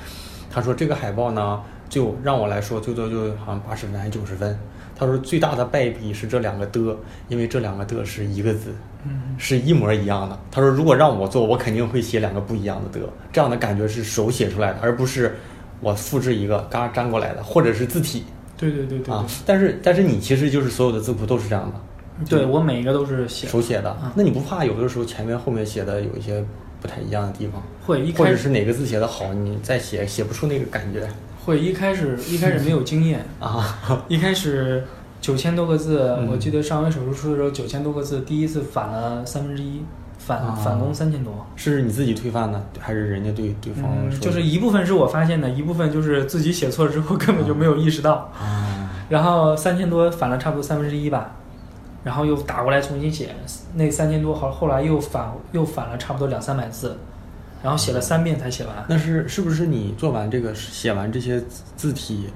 [0.49, 4.57] 他说这个海报呢，就让我来说，最多就好像八十分还是九十分。
[5.05, 6.95] 他说最大的败笔是这两个的，
[7.27, 8.73] 因为这两个的是一个字，
[9.05, 10.39] 嗯是一模一样的。
[10.51, 15.35] 他说如果让我做，我肯定会写两个不一样的的，这样的感觉是手写出来的，而不是
[15.81, 18.23] 我复制一个嘎粘过来的，或者是字体
[18.57, 19.13] 对对对对对。
[19.13, 19.25] 啊。
[19.45, 22.25] 但是但是你其实就是所有的字库都是这样的。
[22.29, 26.45] 对我每一个都是写手写的嗯，那你不怕有的时候前面后面写的有一些
[26.79, 31.07] 不太一样的地方，或会一开始者是哪个字写的好，你再写写不出那个感觉
[31.45, 33.77] 会一开始一开始没有经验， 啊？
[34.07, 34.83] 一开始
[35.21, 39.81] 九千多个字，嗯我记得上回手术出的时候九千多个字，第一次反了三分之一，
[40.17, 41.45] 反、啊反攻三千多。
[41.55, 48.29] 是你自己推翻的，还是人家对对方嗯，就是一部分是我发现的，一部分就是自己写错了之后根本就没有意识到。
[48.39, 51.31] 啊，然后三千多返了差不多三分之一吧，
[52.03, 53.35] 然后又打过来重新写，
[53.75, 56.97] 那三千多好后来又返又返了差不多两三百字，
[57.63, 58.75] 然后写了三遍才写完。
[58.87, 62.29] 那是是不是你做完这个写完这些字字体，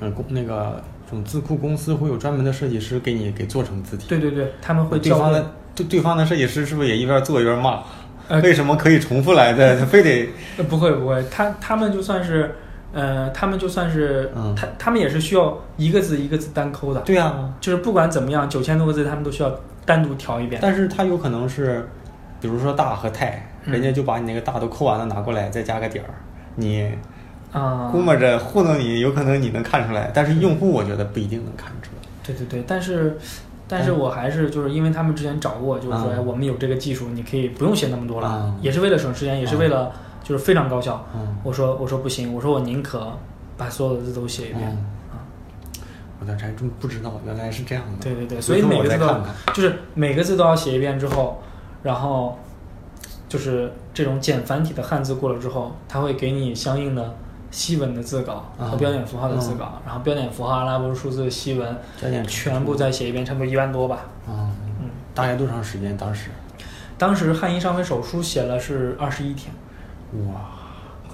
[0.00, 4.06] 嗯，公那个这种字库公司会有专门的设计师给你给做成字体？
[4.08, 7.82] 对对对，他们会对方的对对方的设计师是不是也一边做一边骂？
[8.28, 9.78] 呃为什么可以重复来的？
[9.78, 12.54] 他 非得呃，不会不会，他他们就算是，
[12.92, 19.52] 呃，他们就算是，嗯他他们也是需要一个字一个字单抠的，对啊，就是不管怎么样，九千多个字他们都需要
[19.84, 20.60] 单独调一遍。
[20.62, 21.86] 但是它有可能是，
[22.40, 26.10] 比如说大和太，嗯人家就把你那个大都扣完了拿过来，再加个点儿，
[26.56, 26.90] 你
[27.52, 32.02] 啊、估摸着糊弄你，有可能你能看出来，但是用户我觉得不一定能看出来。
[32.24, 33.18] 对对对，但是，
[33.68, 41.06] 但是我还是就是因为他们之前找过我，就是说，嗯哎，我们有这个技术，你可以不用写那么多了，嗯也是为了省时间，也是为了就是非常高效。
[41.14, 43.12] 嗯我说我说不行，我说我宁可
[43.58, 44.84] 把所有的字都写一遍。
[46.20, 48.04] 我当时还真不知道，原来是这样的。
[48.04, 49.08] 对对对，所以每个字都。
[49.52, 51.42] 就是每个字都要写一遍之后，
[51.82, 52.38] 然后
[53.32, 57.14] 就是这种简繁体的汉字过了之后，它会给你相应的
[57.50, 61.74] 西文的字稿和啊标点符号的字稿，然后标点符号、阿拉伯数字、西文
[62.26, 64.00] 全部再写一遍，差不多一万多吧。
[64.28, 64.50] 嗯，
[64.82, 65.96] 嗯，大概多长时间？
[65.96, 66.28] 当时
[66.98, 69.50] 当时汉医上回手书写了是二十一天，
[70.28, 70.42] 哇，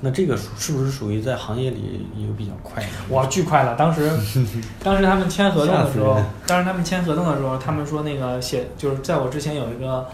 [0.00, 3.14] 那这个属是不是属于在行业里一个比较快的？
[3.14, 3.76] 哇，巨快了！
[3.76, 4.10] 当时，
[4.82, 10.06] 当时他们签合同的时候当时他们签合同的时候，他们说那个写就是在我之前有一个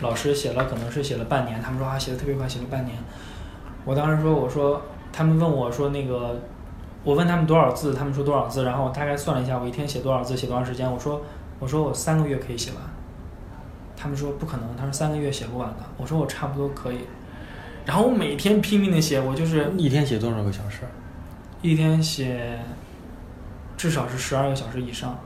[0.00, 2.96] 老师写了，可能是写了半年，他们说啊写的特别快，写了半年。
[3.84, 4.82] 我当时说我说
[5.12, 6.40] 他们问我说那个
[7.04, 11.22] 我问他们多少字，他们说多少字，然后我大概算了一下，我一天写多少字，写多长时间，我说
[11.58, 12.80] 我说我三个月可以写完，
[13.96, 16.98] 他们说不可能，他说三个月写不完的，我说我差不多可以。
[17.86, 20.80] 然后我每天拼命的写，我就是一天写多少个小时？
[21.62, 22.58] 一天写
[23.76, 25.18] 至少是十二个小时以上，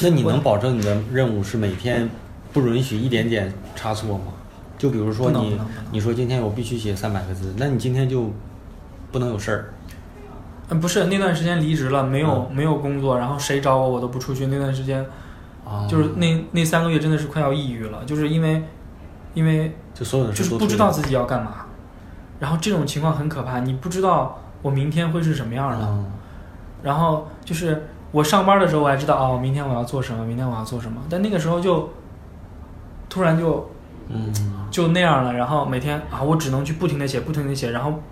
[0.00, 2.08] 那你能保证你的任务是每天
[2.52, 4.24] 不允许一点点差错吗？
[4.78, 5.58] 就比如说你
[5.90, 8.30] 你说今天我必须写三百个字，那你今天就
[9.10, 9.74] 不能有事儿。
[10.68, 14.46] 嗯，不是那段时间离职了，没有、没有工作，然后谁找我我都不出去。
[14.46, 15.04] 那段时间
[15.66, 18.62] 啊，就是那那三个月真的是快要抑郁了，就是因为
[19.34, 21.66] 因为就所有的就是事都推了不知道自己要干嘛，
[22.38, 25.78] 然后这种情况很可怕，你不知道我明天会是什么样的。
[25.84, 26.12] 嗯
[26.80, 31.90] 然后就是我上班的时候我还知道哦，明天我要做什么，明天我要做什么，但那个时候就
[33.08, 33.70] 突然就
[34.08, 34.32] 嗯。
[34.70, 38.02] 就那样了，然后每天啊，我只能去不停的写，不停的写，然后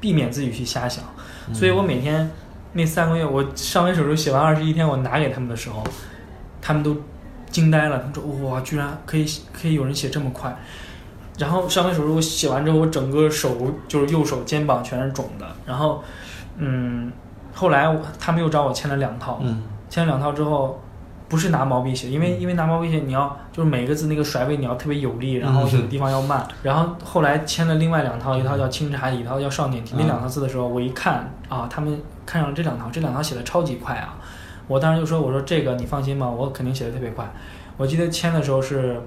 [0.00, 1.04] 避免自己去瞎想，
[1.48, 2.28] 嗯所以我每天
[2.72, 5.84] 那三个月，我上完手术写完二十一天，我拿给他们的时候，
[6.60, 6.96] 他们都
[7.48, 10.54] 惊呆了，他们说哇，居然可以可以有人写这么快。
[11.38, 16.02] 然后上完手术我写完之后，我整个手就是右手肩膀全是肿的，然后
[16.56, 17.12] 嗯，
[17.54, 19.62] 后来他们又找我签了两套，嗯。
[19.88, 20.82] 签了两套之后，
[21.30, 26.44] 不是拿毛笔写，因为因为拿毛笔写你要就是每个字那个甩尾你要特别有力，然后有的地方要慢。
[26.64, 29.94] 然后后来签了另外两套，一套叫清茶体，一套叫少年体。
[29.96, 34.18] 那两套字的时候，我一看啊，他们看上了这两套，这两套写的超级快啊！
[34.66, 37.24] 我当时就说，我说这个你放心吧，我肯定写的特别快。
[37.76, 39.00] 我记得签的时候是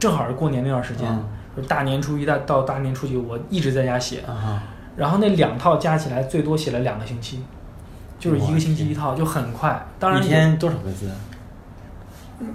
[0.00, 1.24] 正好是过年那段时间，嗯
[1.56, 4.20] 就大年初一到到大年初几，我一直在家写。
[4.26, 4.62] 啊
[4.96, 7.40] 然后那两套加起来最多写了两个星期，
[8.18, 9.86] 就是一个星期一套，就很快。
[9.96, 11.08] 当然一天多少个字？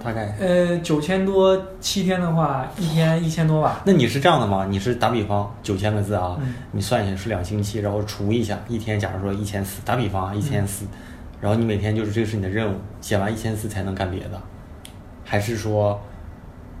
[0.02, 0.34] 大概？
[0.40, 3.82] 呃，九千多七天的话，一天一千多吧。
[3.84, 4.66] 那你是这样的吗？
[4.68, 6.54] 你是打比方九千个字啊，嗯。
[6.72, 10.86] 你算一下是两星期，然后除一下，一天假如说一千四，打比方啊一千四，
[11.40, 14.40] 然后你每天就是这个是你的任务，写完一千四才能干别的，
[15.24, 16.00] 还是说，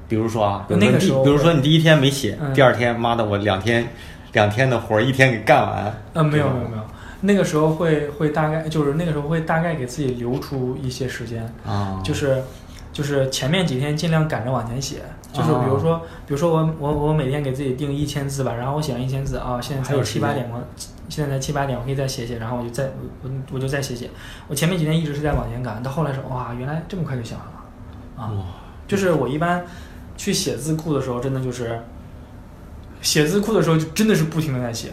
[0.08, 2.54] 比如说啊，比如说第那个时候比如说你第一天没写，嗯。
[2.54, 3.86] 第二天妈的我两天
[4.32, 6.82] 两天的活儿一天给干完，呃，没有没有没有，
[7.20, 12.42] 那个时候会会大概就是那个时候会大概给自己留出一些时间，啊，就是
[12.94, 15.02] 就是前面几天尽量赶着往前写，
[15.32, 20.62] 就是比如说比如说我我我每天给自己定一千字吧，然后我写完一千字啊，现在才还有七八点，我
[21.08, 22.90] 现在才七八点，我可以再写写，然后我就再我
[23.24, 24.08] 我我就再写写，
[24.46, 27.52] 我前面几天一直是在往前赶，到后来说哇，原来这么快就写完了
[28.16, 28.32] 啊。
[28.32, 28.44] 哇，
[28.86, 29.64] 就是我一般
[30.16, 31.80] 去写字库的时候，真的就是
[33.02, 34.90] 写字库的时候，就真的是不停的在写。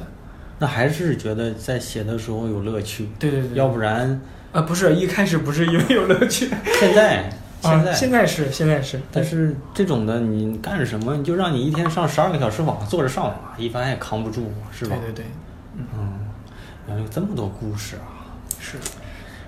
[0.57, 14.95] 那还是觉得在写的时候有乐趣，对对对，要不然呃不是一开始不是因为有乐趣，现在现在、啊、现在是现在是，但是这种的你干什么，你就让你一天上十二个小时网，坐着上网，一般也扛不住，是吧？
[14.99, 15.25] 对对对，
[15.77, 16.19] 嗯，
[16.87, 18.27] 原来有这么多故事啊！
[18.59, 18.77] 是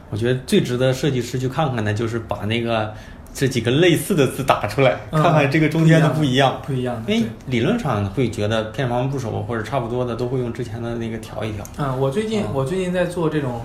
[0.09, 2.93] 我觉得最值得设计师去看看的，就是把那个
[3.33, 6.61] 这几个类似的字打出来，嗯看看这个中间的不一样。
[6.65, 7.03] 不一样。
[7.07, 11.65] 因为，理论上会觉得偏旁部首或者差不多的都会用之前的那个调一调。
[11.79, 13.61] 嗯，我最近嗯我最近在做这种，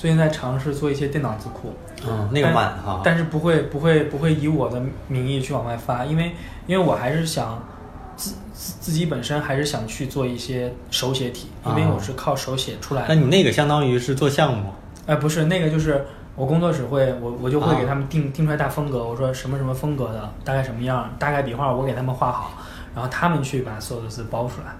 [0.00, 1.74] 最近在尝试做一些电脑字库，
[2.08, 3.02] 嗯，那个但慢哈。
[3.04, 6.32] 但是不会不会不会以我的名义去往外发，因为
[6.66, 7.62] 因为我还是想
[8.16, 13.14] 自自自己本身还是想去做一些手写体，因为啊我是靠手写出来的。
[13.14, 14.70] 那你那个相当于是做项目，
[15.04, 16.02] 哎，不是那个，就是
[16.34, 17.78] 我工作室会，我我就会啊。
[17.78, 22.52] 给他们定、定出来大风格，我说什么什么风格的，大概什么样，大概笔画我给他们画好，
[22.94, 24.74] 然后他们去把所有的字包出来，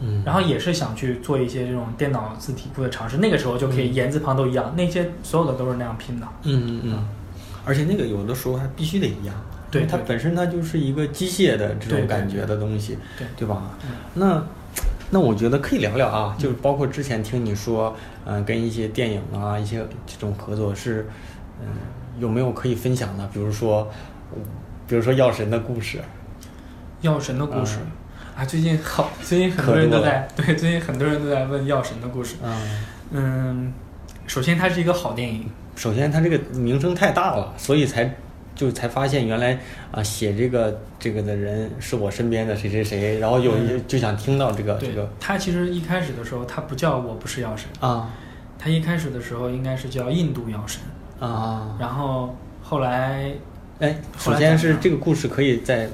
[0.00, 3.94] 嗯，嗯，然后也是想去做一些这种电脑字体库的尝试，那个时候就可以嗯。
[3.94, 7.08] 言字旁都一样，那些所有的都是那样拼的，嗯嗯嗯，
[7.64, 9.34] 而且那个有的时候还必须得一样，
[9.70, 13.48] 对它本身它就是一个机械的这种感觉的东西，对对。
[13.48, 13.62] 吧？
[13.82, 13.88] 嗯。
[14.14, 14.44] 那
[15.10, 21.06] 那我觉得可以聊聊啊，就是包括之前听你说，嗯、跟一些电影啊，一些这种合作是，
[21.60, 21.66] 嗯、
[22.20, 23.26] 有没有可以分享的？
[23.32, 23.88] 比如说，
[24.36, 24.42] 嗯
[24.86, 25.98] 比如说药神的故事，
[27.00, 27.78] 药神的故事。
[27.80, 27.92] 嗯
[28.38, 32.36] 啊，最近好，最近很多人都在对，最近很多人都在问药神的故事。
[32.40, 33.72] 嗯，嗯，
[34.28, 38.14] 首先它是一个好电影，首先它这个名声太大了，所以才
[38.54, 39.58] 就才发现原来
[39.90, 48.08] 啊写这个这个的人是我身边的谁谁谁，然后有一嗯就想听到这个这对个，他其实一开始的时候，他不叫我不是药神，啊。
[48.56, 50.80] 他一开始的时候应该是叫印度药神，
[51.18, 53.32] 啊，然后后来
[53.80, 55.88] 哎，首先是这个故事可以在，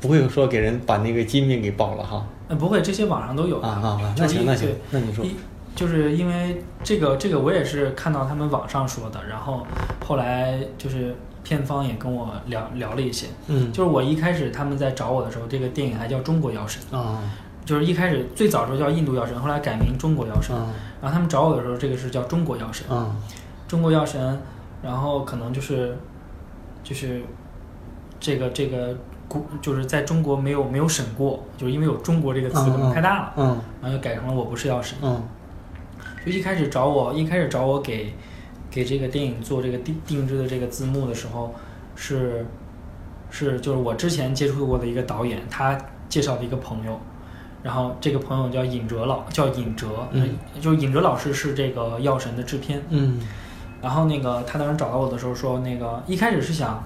[0.00, 2.26] 不会说给人把那个机密给爆了哈。
[2.48, 3.66] 呃不会，这些网上都有的。
[3.66, 4.14] 啊啊啊！
[4.16, 5.24] 那行那行，那你说。
[5.24, 5.34] 一
[5.74, 9.66] 就是因为这个这个我也是看到他们网上说的，然后
[10.04, 13.72] 后来就是片方也跟我聊聊了一些，嗯。
[13.72, 17.20] 就是我一开始他们在找我的时候，这个电影还叫《中国药神》，啊。
[17.64, 20.72] 就是一开始最早的时候叫印度药神，后来改名中国药神，啊。
[21.02, 23.14] 然后他们找我的时候，这个是叫中国药神，啊
[23.66, 24.40] 中国药神，
[24.82, 25.98] 然后可能就是
[26.84, 27.20] 就是
[28.20, 28.96] 这个这个
[29.28, 33.60] 古就是在中国没有没有审过，就是因为有中国这个词可能太大了，嗯。
[33.82, 34.96] 然后就改成了我不是药神。
[35.02, 35.22] 嗯。
[36.24, 38.12] 就一开始找我，一开始找我给
[38.70, 41.54] 给这个电影做这个定定制的这个字幕的时候，
[41.94, 42.46] 是
[43.30, 46.98] 是就是我之前接触过的一个导演，他介绍的一个朋友，
[47.62, 50.36] 然后这个朋友叫尹哲老，叫尹哲，嗯。
[50.60, 53.20] 就是尹哲老师是这个《药神》的制片，嗯。
[53.80, 56.82] 然后那个他当时找到我的时候说，那个一开始是想，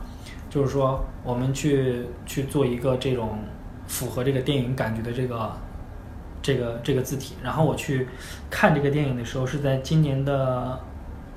[0.51, 3.39] 就是说我们去去做一个这种
[3.87, 5.53] 符合这个电影感觉的这个
[6.43, 7.37] 这个这个字体。
[7.43, 8.07] 然后我去
[8.51, 10.79] 看这个电影的时候是在今年的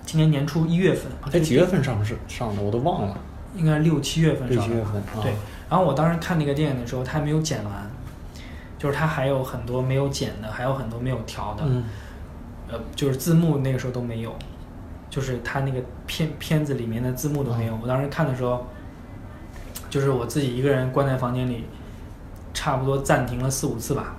[0.05, 3.17] 今年年初一月份，哎，几月份上市上的我都忘了。
[3.55, 4.55] 应该六七月份上的。
[4.55, 5.31] 六七月份啊对。
[5.69, 7.71] 然后我当时看那个电影的时候，它还没有剪完，
[8.77, 11.63] 就是它还有很多没有剪的，还有很多没有调的。
[11.67, 11.83] 嗯
[12.69, 14.33] 呃，就是字幕那个时候都没有，
[15.09, 17.77] 就是他那个片片子里面的字幕都没有。
[17.81, 18.65] 我当时看的时候，
[19.93, 21.65] 就是我自己一个人关在房间里，
[22.51, 24.15] 差不多暂停了四五次吧，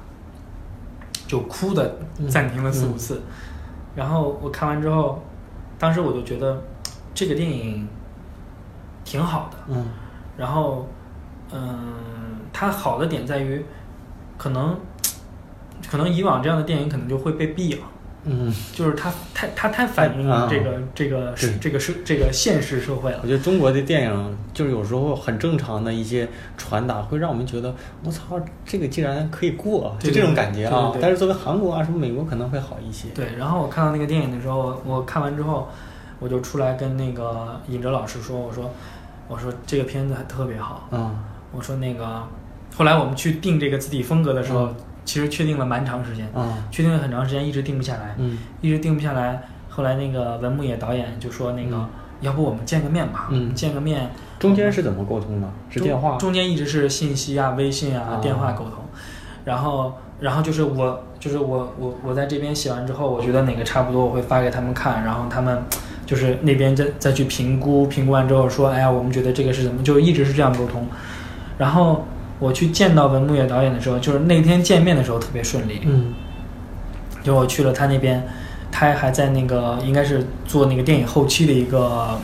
[1.27, 3.21] 就哭的嗯暂停了四五次。
[3.97, 5.21] 然后我看完之后，
[5.77, 6.63] 当时我就觉得
[7.13, 7.89] 这个电影
[9.05, 9.59] 挺好的。
[9.67, 9.85] 嗯
[10.37, 10.87] 然后，
[11.53, 11.77] 嗯，
[12.53, 13.67] 它好的点在于，
[14.39, 14.79] 可能，
[15.91, 17.87] 可能以往这样的电影可能就会被毙了。
[18.25, 23.21] 嗯，就是它太它太反映了这个、这个对这个社这个现实社会了。
[23.23, 23.29] 我。
[23.29, 30.93] 觉得中国的电影就是有时候很正常的一些传达，会让我们觉得我操，这个竟然可以过，就这种感觉啊。
[31.01, 33.09] 但是作为韩国啊什么美国可能会好一些。
[33.15, 35.69] 对，然后我看到那个电影的时候，我看完之后，
[36.19, 38.71] 我就出来跟那个尹哲老师说，我说
[39.29, 41.17] 我说这个片子还特别好，嗯。
[41.57, 42.21] 我说那个
[42.77, 49.43] 后来我们去定这个字体风格的时候，嗯其实确定了蛮长时间，嗯确定了很长时间，一直定不下来，嗯一直定不下来。
[49.69, 51.89] 后来那个文牧野导演就说那个、嗯
[52.21, 54.09] 要不我们见个面吧，嗯见个面。
[54.39, 55.49] 中间是怎么沟通的？
[55.69, 56.17] 是电话？
[56.17, 58.79] 中间一直是信息啊、微信啊、啊电话沟通，
[59.45, 65.63] 然后然后就是我就是我我我在这边写完之后，我觉得哪个差不多，我会发给他们看，然后他们
[66.07, 70.87] 就是那边再再去评估，评估完之后说，哎呀，我们觉得这个是怎么，就一直是这样沟通。
[71.59, 72.07] 然后
[72.39, 76.13] 我去见到文牧野导演的时候，就是那天见面的时候特别顺利，嗯
[77.23, 78.27] 就我去了他那边，
[78.71, 82.19] 他还在那个应该是做那个电影后期的一个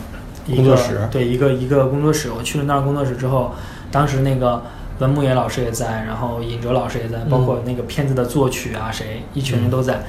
[0.45, 2.29] 一个工作室对，一个一个工作室。
[2.37, 3.53] 我去了那儿工作室之后，
[3.89, 4.61] 当时那个
[4.99, 10.03] 文牧野老师也在，然后尹哲老师也在，包括那个片子的作曲啊谁，一群人都在。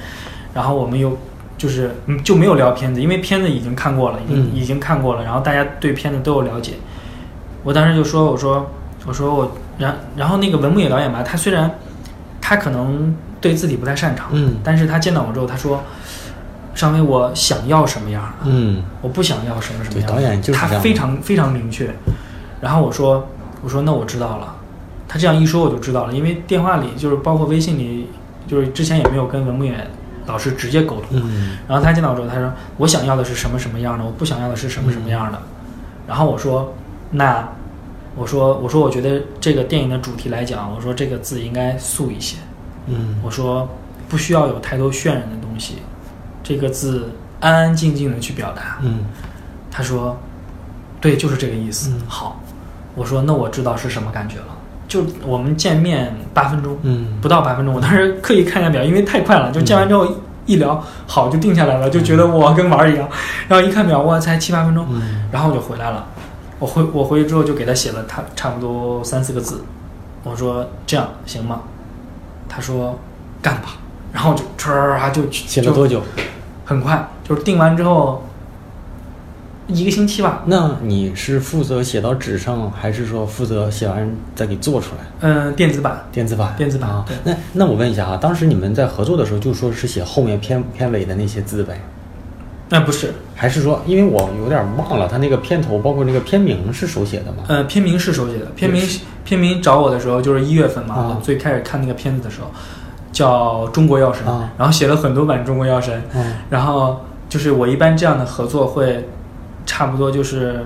[0.53, 1.17] 然后我们又
[1.57, 6.73] 就是嗯就没有聊片子，因为片子已经看过了，已经、嗯已经看过了，然后大家对片子都有了解。
[7.63, 8.69] 我当时就说，我说
[9.07, 11.69] 我说我然然后那个文牧野导演吧，他虽然
[12.41, 15.83] 他可能对字体不太擅长，嗯但是他见到我之后，他说
[16.75, 21.93] ：“尚威，我想要什么样的，嗯我不想要什么什么样的。”导演就是他非常非常明确。
[22.61, 23.27] 然后我说
[23.61, 24.55] ：“我说那我知道了。”
[25.07, 28.09] 他这样一说我就知道了，因为电话里就是包括微信里，
[28.47, 29.75] 就是之前也没有跟文牧野
[30.25, 31.07] 老师直接沟通。
[31.11, 35.37] 嗯然后他见到我之后，他说：“我想要的是什么什么样的，我不想要的是什么什么样的。
[36.07, 36.73] 然后我说
[37.11, 37.47] ：“那
[38.15, 42.37] 我说我说我觉得这个电影的主题来讲，我说这个字应该素一些。
[42.87, 43.67] 嗯我说
[44.09, 45.75] 不需要有太多渲染的东西，
[46.43, 47.09] 这个字
[47.39, 48.77] 安安静静的去表达。
[48.81, 48.99] 嗯
[49.71, 50.15] 他说
[51.01, 51.89] ：“对，就是这个意思。
[51.89, 52.39] 嗯好，
[52.93, 54.45] 我说那我知道是什么感觉了。
[54.87, 60.07] 就我们见面八分钟，嗯不到八分钟，我当时刻意看一下表，因为太快了，就见完之后
[60.45, 63.09] 一聊，好就定下来了，就觉得我跟玩儿一样。
[63.47, 66.05] 然后一看表，哇，才七八分钟，嗯然后我就回来了。
[66.63, 69.61] 我回我回去之后就给他写了他差不多三四个字，
[70.23, 71.63] 我说这样行吗？
[72.47, 72.97] 他说
[73.41, 73.75] 干吧，
[74.13, 76.01] 然后就唰就写了多久？
[76.63, 78.23] 很快，就是定完之后
[79.67, 80.43] 一个星期吧。
[80.45, 85.03] 那你是负责写到纸上，还是说负责写完再给做出来？
[85.19, 87.03] 嗯、电子版，电子版，电子版啊。
[87.25, 91.81] 那那我问一下啊，当时你们在合作的时候，就说是写后面片片尾的那些字呗，
[92.73, 97.43] 那、不是，还是说，因为我有点忘了，他那个片头包括那个片名是手写的吗？
[97.47, 98.45] 呃，片名是手写的。
[98.55, 98.83] 片名
[99.23, 102.47] 片名找我的时候就是一月份嘛，啊我最开始看那个片子的时候，
[103.11, 106.99] 叫《中国药神》啊然后写了很多版《中国药神》嗯然后
[107.29, 109.07] 就是我一般这样的合作会
[109.67, 110.65] 差不多就是，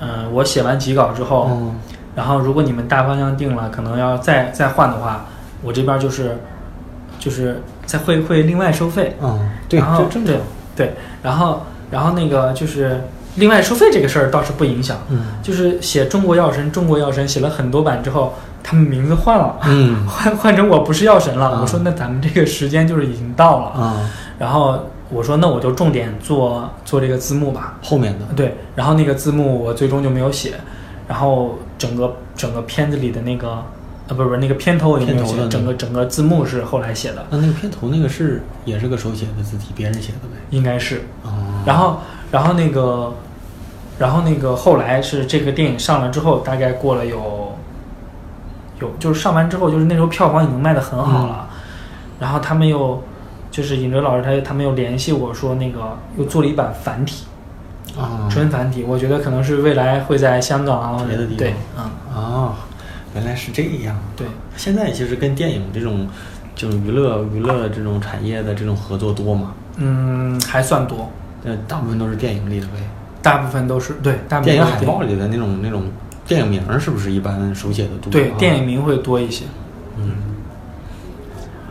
[0.00, 1.74] 嗯、我写完几稿之后，嗯
[2.14, 5.24] 然后如果你们大方向定了，可能要再再换的话，
[5.62, 6.38] 我这边就是
[7.18, 9.16] 就是再会会另外收费。
[9.20, 9.38] 嗯，
[9.68, 10.34] 对，然后正常。
[10.78, 13.02] 对，然后然后那个就是
[13.34, 21.46] 另外收费这个事儿倒是不影响，嗯就是写中国药神，中国药神写了很多版之后，他们名字换了，嗯 换换成我不是药神了。
[21.46, 24.78] 啊我说那咱们这个时间就是已经到了，啊，然后
[25.10, 27.78] 我说那我就重点做做这个字幕吧。
[27.82, 30.54] 后面的对，然后那个字幕我最终就没有写，
[31.08, 33.62] 然后整个整个片子里的那个
[34.08, 40.36] 啊不是不是那个片头我也没有写，整个整个字幕是后来写的，那那个片头那个是也是个手写的字体，别人写的呗。
[40.50, 41.02] 应该是。
[41.22, 42.00] 啊，然后
[42.30, 43.12] 然后那个，
[43.98, 47.54] 然后那个后来是这个电影上了之后，大概过了有
[48.80, 51.48] 有就是上完之后，就是那时候票房已经卖得很好了，
[52.18, 53.02] 然后他们又
[53.50, 57.24] 就是尹哲老师他他们又联系我说那个又做了一版繁体。
[57.98, 61.82] 啊纯繁体，我觉得可能是未来会在香港啊，别的地方对，嗯，
[62.14, 62.54] 啊，
[63.18, 63.98] 原来是这样。
[64.16, 66.06] 对，现在其实跟电影这种
[66.54, 69.54] 就是娱乐娱乐这种产业的这种合作多吗？
[69.76, 71.10] 嗯，还算多，
[71.44, 72.74] 呃，大部分都是电影里的呗。
[73.20, 75.84] 大部分都是对，大部分电影海报里的那种那种
[76.26, 78.12] 电影名是不是一般手写的多？
[78.12, 79.44] 对啊电影名会多一些。
[79.96, 80.12] 嗯，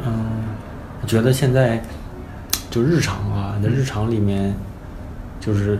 [0.06, 0.26] 嗯，
[1.02, 1.82] 我觉得现在
[2.70, 4.54] 就日常啊，你的日常里面，
[5.40, 5.80] 就是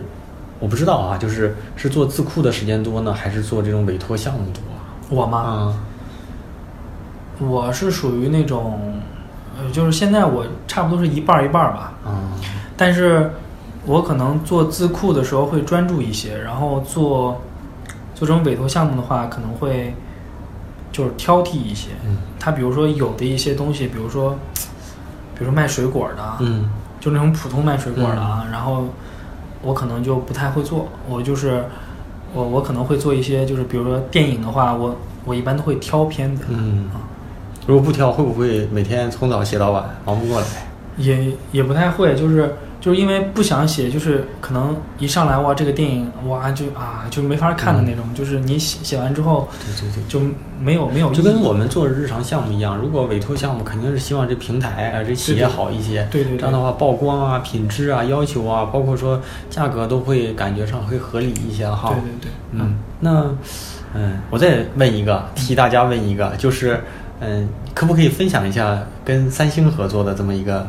[0.58, 4.62] 我不知道啊，就是是做字库的时间多呢，还是做这种委托项目多
[5.10, 5.74] 我吗？
[7.40, 7.48] 嗯？
[7.48, 9.00] 我是属于那种，
[9.56, 12.32] 呃，就是现在我差不多是一半一半吧，嗯
[12.76, 13.30] 但是
[13.86, 17.40] 我可能做字库的时候会专注一些，然后做
[18.14, 19.94] 做这种委托项目的话，可能会
[20.90, 21.90] 就是挑剔一些。
[22.04, 24.36] 嗯他比如说有的一些东西，比如说，
[25.34, 26.68] 比如说卖水果的，嗯
[27.00, 28.84] 就那种普通卖水果的啊，然后
[29.62, 31.64] 我可能就不太会做，我就是
[32.34, 36.86] 我我可能会做一些，就是比如说电影的话，我我一般都会挑片子，嗯，
[37.66, 40.46] 如果不挑，会不会每天从早写到晚，忙不过来？
[40.96, 42.54] 也也不太会，就是
[42.88, 50.02] 就是因为不想写，就是可能一上来哇这个电影哇就啊就没法看的那种，就是你写写完之后对对对。
[50.08, 50.18] 就
[50.58, 56.08] 没有没有就跟我们做日常项目一样，如果委托项目，肯定是希望这平台啊、这企业好一些。
[56.10, 59.20] 对对对这样的话，曝光啊、品质啊、要求啊，包括说
[59.50, 61.90] 价格都会感觉上会合理一些哈。
[61.90, 63.26] 对对对，嗯，那
[63.94, 66.82] 嗯，我再问一个，替大家问一个，就是
[67.20, 70.66] 嗯，可不可以分享一下跟三星合作的这么一个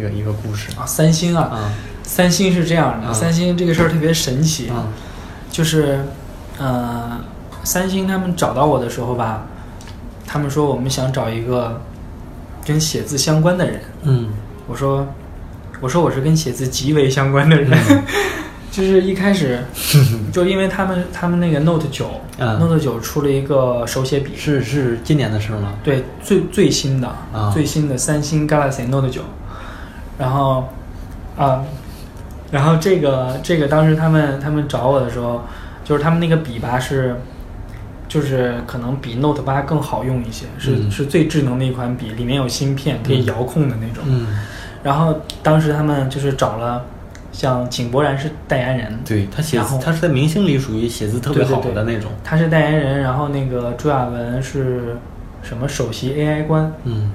[0.00, 1.72] 一个一个故事啊三星啊，啊
[2.02, 4.88] 三星是这样的，啊三星这个事儿特别神奇，啊
[5.50, 6.00] 就是，
[6.58, 7.20] 呃，
[7.62, 9.46] 三星他们找到我的时候吧，
[10.26, 11.82] 他们说我们想找一个
[12.64, 13.80] 跟写字相关的人。
[14.04, 14.30] 嗯
[14.66, 15.06] 我说，
[15.80, 17.70] 我说我是跟写字极为相关的人。
[17.90, 18.02] 嗯
[18.70, 19.64] 就是一开始，
[20.32, 25.72] 就因为他们他们那个 Note 九、嗯 Note 九出了一个手写笔，是是今年的事吗？
[25.82, 29.22] 对，最最新的、啊最新的三星 Galaxy Note 九，
[30.20, 30.68] 然后
[31.38, 31.64] 啊，
[32.52, 35.42] 然后这个这个当时他们他们找我的时候，
[35.82, 37.16] 就是他们那个笔吧是，
[38.06, 44.04] 就是可能比 Note 八更好用一些，是、嗯是最智能的一款笔，里面有芯片可以嗯遥控的那种。
[44.06, 44.26] 嗯，
[44.82, 46.84] 然后当时他们就是找了，
[47.32, 52.10] 像井柏然是代言人，对他写字，他是在明星里属于写字特别好对对对的那种。
[52.22, 54.96] 他是代言人，然后那个朱亚文是
[55.42, 57.10] 什么首席 AI 官，嗯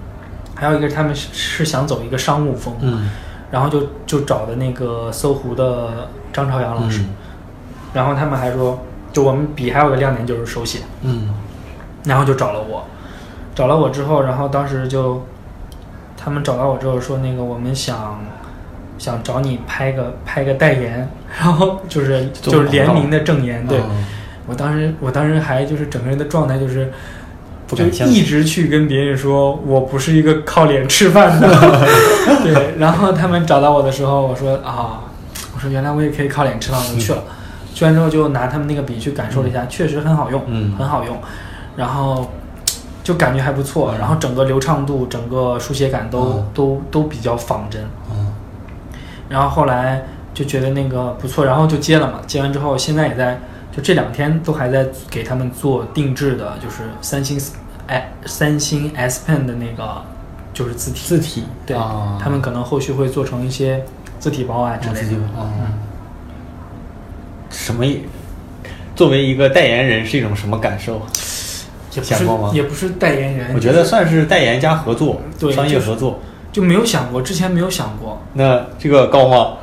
[0.55, 3.09] 还有一个他们是是想走一个商务风，嗯。
[3.51, 7.09] 然后就就找的那个搜狐的张朝阳老师，嗯。
[7.93, 8.79] 然后他们还说，
[9.13, 11.33] 就我们笔还有个亮点就是手写，嗯。
[12.05, 12.83] 然后就找了我，
[13.53, 15.23] 找了我之后，然后当时就
[16.17, 18.19] 他们找到我之后说，那个我们想
[18.97, 21.07] 想找你拍个拍个代言，
[21.39, 23.83] 然后就是就是联名的证言，对、哦
[24.47, 26.91] 我当时我当时还就是整个人的状态就是。
[27.67, 31.47] 就不敢相信一直去跟别人说我不是一个靠脸吃饭的，
[32.43, 32.75] 对。
[32.77, 35.01] 然后他们找到我的时候，我说啊，
[35.55, 37.23] 我说原来我也可以靠脸吃饭，我就去了。
[37.73, 41.17] 去完之后就拿他们那个笔去感受了一下，确实很好用，嗯很好用。
[41.75, 42.31] 然后
[43.03, 47.81] 就感觉还不错，然后整个流畅度、整个书写感都、嗯都都比较仿真。
[48.11, 48.27] 嗯
[49.27, 50.05] 然后后来
[50.35, 52.19] 就觉得那个不错，然后就接了嘛。
[52.27, 53.39] 接完之后，现在也在
[53.75, 57.37] 就这两天都还在给他们做定制的，就是三星
[57.87, 60.01] 哎三星 S Pen 的那个
[60.53, 63.83] 就是字体，字体对、啊他们可能后续会做成一些
[64.17, 65.17] 字体包啊之类的。
[67.49, 67.99] 什么也？
[68.95, 71.01] 作为一个代言人是一种什么感受？
[71.91, 76.19] 也不是想过吗也不是代言人，我觉得算是代言加合作，对商业就是合作。
[76.51, 78.21] 就没有想过，之前没有想过。
[78.33, 79.57] 那这个高吗？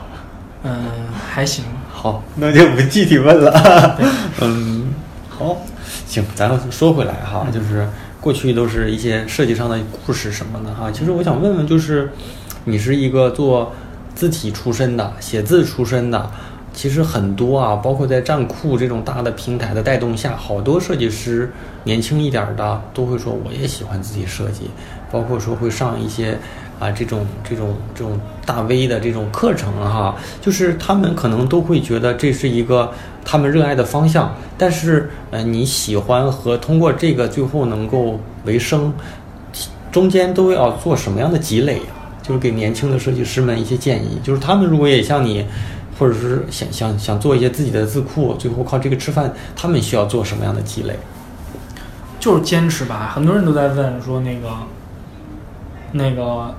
[0.64, 1.64] 嗯，还行。
[2.02, 3.96] 好，那就不具体问了。
[4.42, 4.92] 嗯，
[5.28, 5.56] 好，
[6.04, 7.88] 行，咱说回来哈，就是
[8.20, 10.90] 过去都是一些设计上的故事什么的哈。
[10.90, 12.10] 其实我想问问，就是
[12.64, 13.72] 你是一个做
[14.16, 16.28] 字体出身的，写字出身的，
[16.72, 21.52] 其实很多啊，包括在站酷这种大的平台的带动下，好多设计师
[21.84, 24.68] 年轻一点儿的都会说我也喜欢字体设计，
[25.12, 26.36] 包括说会上一些
[26.82, 32.92] 啊这种这种这种大 V 的这种课程哈，就是他们可能都会觉得这是一个
[33.24, 38.92] 他们热爱的方向，但是呃你喜欢和通过这个最后能够为生，
[39.92, 42.18] 中间都要做什么样的积累啊？
[42.22, 45.46] 就是给年轻的设计师们一些建议，就是他们如果也像你。
[45.98, 50.96] 或者是想想想做一些自己的字库，最后靠这个吃饭，他们需要做什么样的积累？
[52.18, 53.12] 就是坚持吧。
[53.14, 54.48] 很多人都在问说那个
[55.92, 56.52] 那个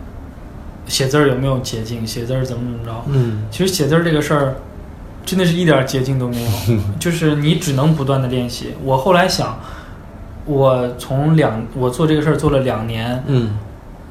[0.88, 3.04] 写字儿有没有捷径，写字儿怎么怎么着。
[3.08, 4.56] 嗯其实写字儿这个事儿，
[5.26, 6.50] 真的是一点儿捷径都没有，
[7.00, 8.74] 就是你只能不断的练习。
[8.84, 9.58] 我后来想，
[10.46, 13.58] 我从两我做这个事儿做了两年，嗯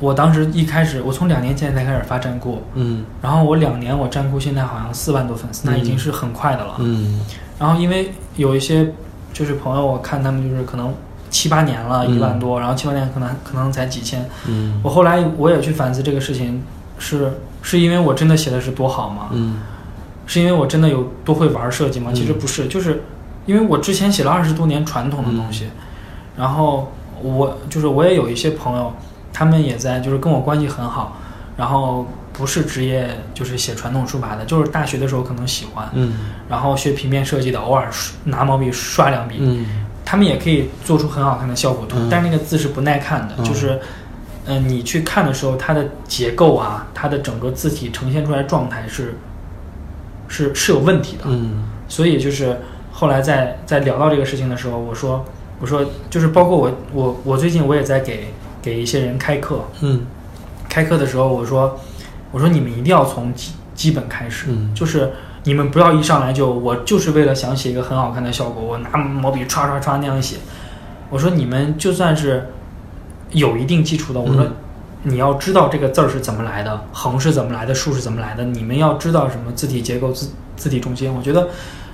[0.01, 6.77] 我当时一开始我从两年前才开始发站库，嗯然后我两年我站库现在好像四万多粉丝，那已经是很快的了。
[6.81, 7.20] 嗯
[7.59, 8.93] 然后因为有一些
[9.33, 10.93] 就是朋友，我看他们就是可能
[11.33, 12.14] 七八年了，嗯。
[12.14, 14.24] 一万多，然后七八年可能可能才几千。
[14.47, 14.80] 嗯。
[14.85, 16.62] 我后来我也去反思这个事情，
[16.99, 19.30] 是是因为我真的写的是多好吗？
[19.33, 19.57] 嗯。
[20.24, 22.12] 是因为我真的有多会玩设计吗？
[22.12, 22.14] 嗯。
[22.14, 23.03] 其实不是，就是
[23.47, 25.66] 因为我之前写了二十多年传统的东西，
[26.37, 28.93] 然后我就是我也有一些朋友，
[29.33, 31.16] 他们也在就是跟我关系很好，
[31.57, 36.14] 然后不是职业就是写传统书法的，就是大学的时候可能喜欢，嗯。
[36.49, 37.91] 然后学平面设计的，偶尔
[38.24, 39.66] 拿毛笔刷两笔，嗯
[40.05, 42.09] 他们也可以做出很好看的效果图，嗯。
[42.11, 43.45] 但是那个字是不耐看的，嗯。
[43.45, 43.81] 就是，
[44.47, 49.15] 嗯、你去看的时候，它的结构啊，它的整个字体呈现出来状态是，
[50.29, 51.65] 是是有问题的，嗯。
[51.89, 52.59] 所以就是
[52.91, 55.25] 后来在在聊到这个事情的时候，我说
[55.61, 60.07] 我说就是包括我我我最近我也在给给一些人开课，嗯。
[60.69, 61.79] 开课的时候我说
[62.31, 64.75] 我说你们一定要从基基本开始，嗯。
[64.75, 65.13] 就是
[65.45, 70.36] 你们不要一上来就我就是为了想写一个很好看的效果，我拿毛笔唰唰唰那样写。
[71.11, 72.49] 我说你们就算是
[73.30, 74.53] 有一定基础的，我说嗯
[75.05, 81.12] 你要知道这个字儿是怎么来的，横是怎么来的，竖是怎么来的，你们要知道什么字体结构、字字体中心。
[81.12, 81.49] 我觉得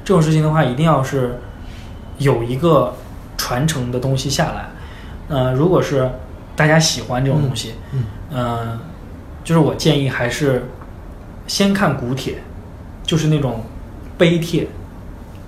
[0.04, 1.38] 这种事情的话，一定要是
[2.18, 2.94] 有一个
[3.38, 4.68] 传承的东西下来。
[5.28, 6.10] 呃，如果是
[6.54, 8.78] 大家喜欢这种东西，嗯嗯，
[9.42, 10.68] 就是我建议还是
[11.46, 12.34] 先看古帖，
[13.08, 13.64] 就是那种
[14.18, 14.66] 碑帖，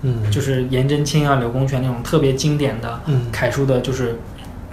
[0.01, 4.17] 嗯就是颜真卿啊、柳公权那种特别经典的嗯楷书的，就是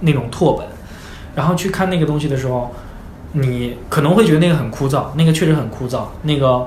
[0.01, 0.66] 那种拓本。
[1.34, 2.74] 然后去看那个东西的时候，
[3.32, 6.05] 你可能会觉得那个很枯燥，那个确实很枯燥。
[6.22, 6.66] 那个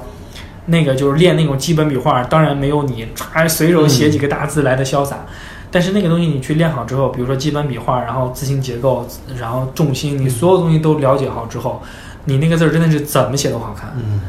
[0.68, 5.26] 那个就是练那种基本笔画，当然没有你唰随手写几个大字来的潇洒。
[5.72, 9.08] 但是那个东西你去练好之后，比如说基本笔画，然后字形结构，
[9.40, 11.82] 然后重心，你所有东西都了解好之后，
[12.26, 13.92] 你那个字儿真的是怎么写都好看。
[13.98, 14.22] 嗯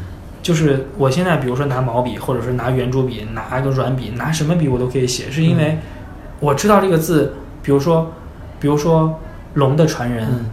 [0.43, 5.79] 就是我现在，比如说拿毛笔，或者是拿圆珠笔，拿一个软笔，拿什么笔我都可以写，是因为
[6.39, 7.33] 我知道这个字，
[7.63, 8.11] 比如说，
[8.59, 9.19] 比如说
[9.55, 10.45] 龙的传人，嗯。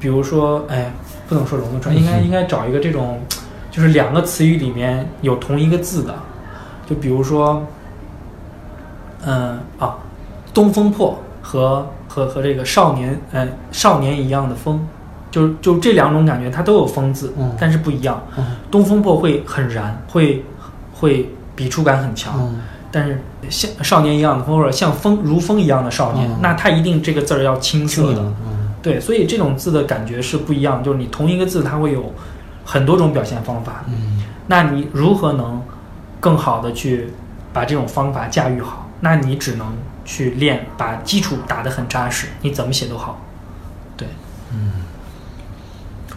[0.00, 0.90] 比如说，哎，
[1.28, 3.20] 不能说龙的传，应该应该找一个这种，
[3.70, 6.14] 就是两个词语里面有同一个字的，
[6.86, 7.66] 就比如说，
[9.26, 9.98] 嗯啊，
[10.54, 14.88] 东风破和和和这个少年，呃，少年一样的风，
[15.30, 18.22] 就就这两种感觉，它都有风字，嗯但是不一样。
[18.36, 20.44] 嗯东风破会很燃，会
[20.92, 22.60] 会笔触感很强，嗯
[22.92, 28.20] 但是像少年一样的风或者像风如风一样的少年，嗯那他一定这个字儿要青涩的。
[28.20, 32.12] 嗯对，所以这种字的感觉是不一样，就是你同一个字它会有
[32.64, 35.62] 很多种表现方法，嗯那你如何能
[36.18, 37.12] 更好的去
[37.52, 38.88] 把这种方法驾驭好？
[39.00, 39.66] 那你只能
[40.04, 43.20] 去练，把基础打得很扎实，你怎么写都好。
[43.96, 44.08] 对，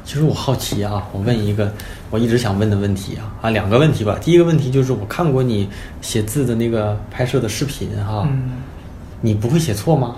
[0.06, 1.72] 其实我好奇啊，我问一个
[2.10, 4.18] 我一直想问的问题啊啊，两个问题吧。
[4.22, 5.70] 第一个问题就是我看过你
[6.02, 8.52] 写字的那个拍摄的视频哈、嗯，
[9.22, 10.16] 你不会写错吗？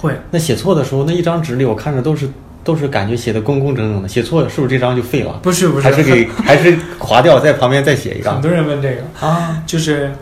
[0.00, 0.16] 会。
[0.30, 2.28] 那写错的时候，那一张纸里我看着都是
[2.62, 5.38] 都是感觉写的工工整整的，写错了是不是这张就废了？
[5.42, 9.62] 不是不是还是给 还是划掉，在旁边再写一个很多人问这个，啊？
[9.66, 10.12] 就是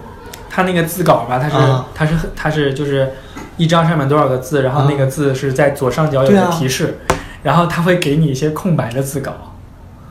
[0.48, 3.10] 他那个字稿吧，他是、啊它是他是就是
[3.58, 6.98] 一张上面多少个字，然后那个字是在左上角有个提示，
[7.42, 9.32] 然后他会给你一些空白的字稿，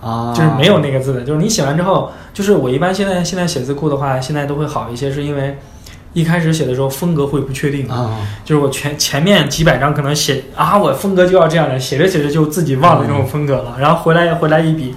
[0.01, 5.57] 啊，就是没有那个字的，就是你写完之后，就是我一般现在现在写字库的话，现在都会好一些，是因为
[6.13, 8.17] 一开始写的时候风格会不确定，啊。
[8.43, 14.95] 就是我前前面几百张可能写啊，我风格就要这样的，写着写着就自己忘了这种风格了，然后回来回来一比，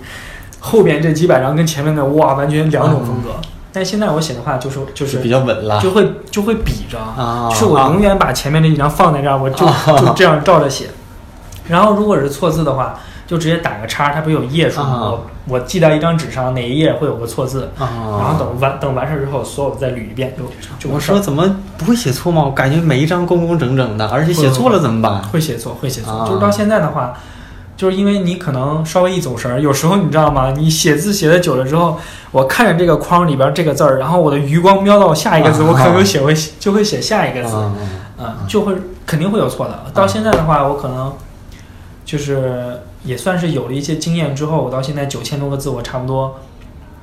[0.59, 3.31] 后边这几百张跟前面的哇完全两种风格。
[3.73, 5.81] 但现在我写的话就是就是比较稳了。
[5.81, 7.49] 就会就会比着，啊。
[7.51, 9.67] 就是我永远把前面这几张放在这儿，我就
[9.99, 10.87] 就这样照着写。
[11.69, 14.87] 然后如果是错字的话，就直接打个叉，它不是有页数吗？
[14.87, 17.89] 啊我我记到一张纸上，哪一页会有个错字，啊，
[18.19, 20.45] 然后等完等完事儿之后，所有的再捋一遍就
[20.79, 22.43] 就我完事儿说怎么不会写错吗？
[22.45, 25.23] 我感觉每一张工工整整的，而且写错了怎么办？
[25.25, 26.13] 会写错，会写错。
[26.13, 27.15] 啊就是到现在的话，
[27.77, 30.53] 就是因为你可能稍微一走神儿，有时候你知道吗？
[30.57, 31.99] 你写字写的久了之后，
[32.31, 37.73] 我看着这个框里边这个字儿，然后我的余光瞄到下一个字，啊我可能就写会就会写下一个字，啊
[38.19, 38.75] 嗯，就会
[39.07, 39.85] 肯定会有错的。
[39.93, 41.13] 到现在的话，我可能
[42.05, 46.39] 就是也算是有了一些经验之后，我到现在九千多个字，我差不多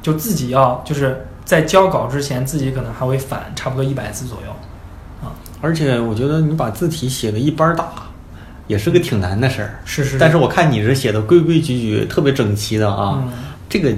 [0.01, 4.51] 就自己要就是在交稿之前，自己可能还会反差不多一百字左右
[5.21, 5.33] 啊。
[5.59, 7.91] 而且我觉得你把字体写的一般大，
[8.67, 9.79] 也是个挺难的事儿。
[9.85, 13.31] 是是，但是我看你是写的规规矩矩、特别整齐的啊，嗯，
[13.67, 13.93] 这个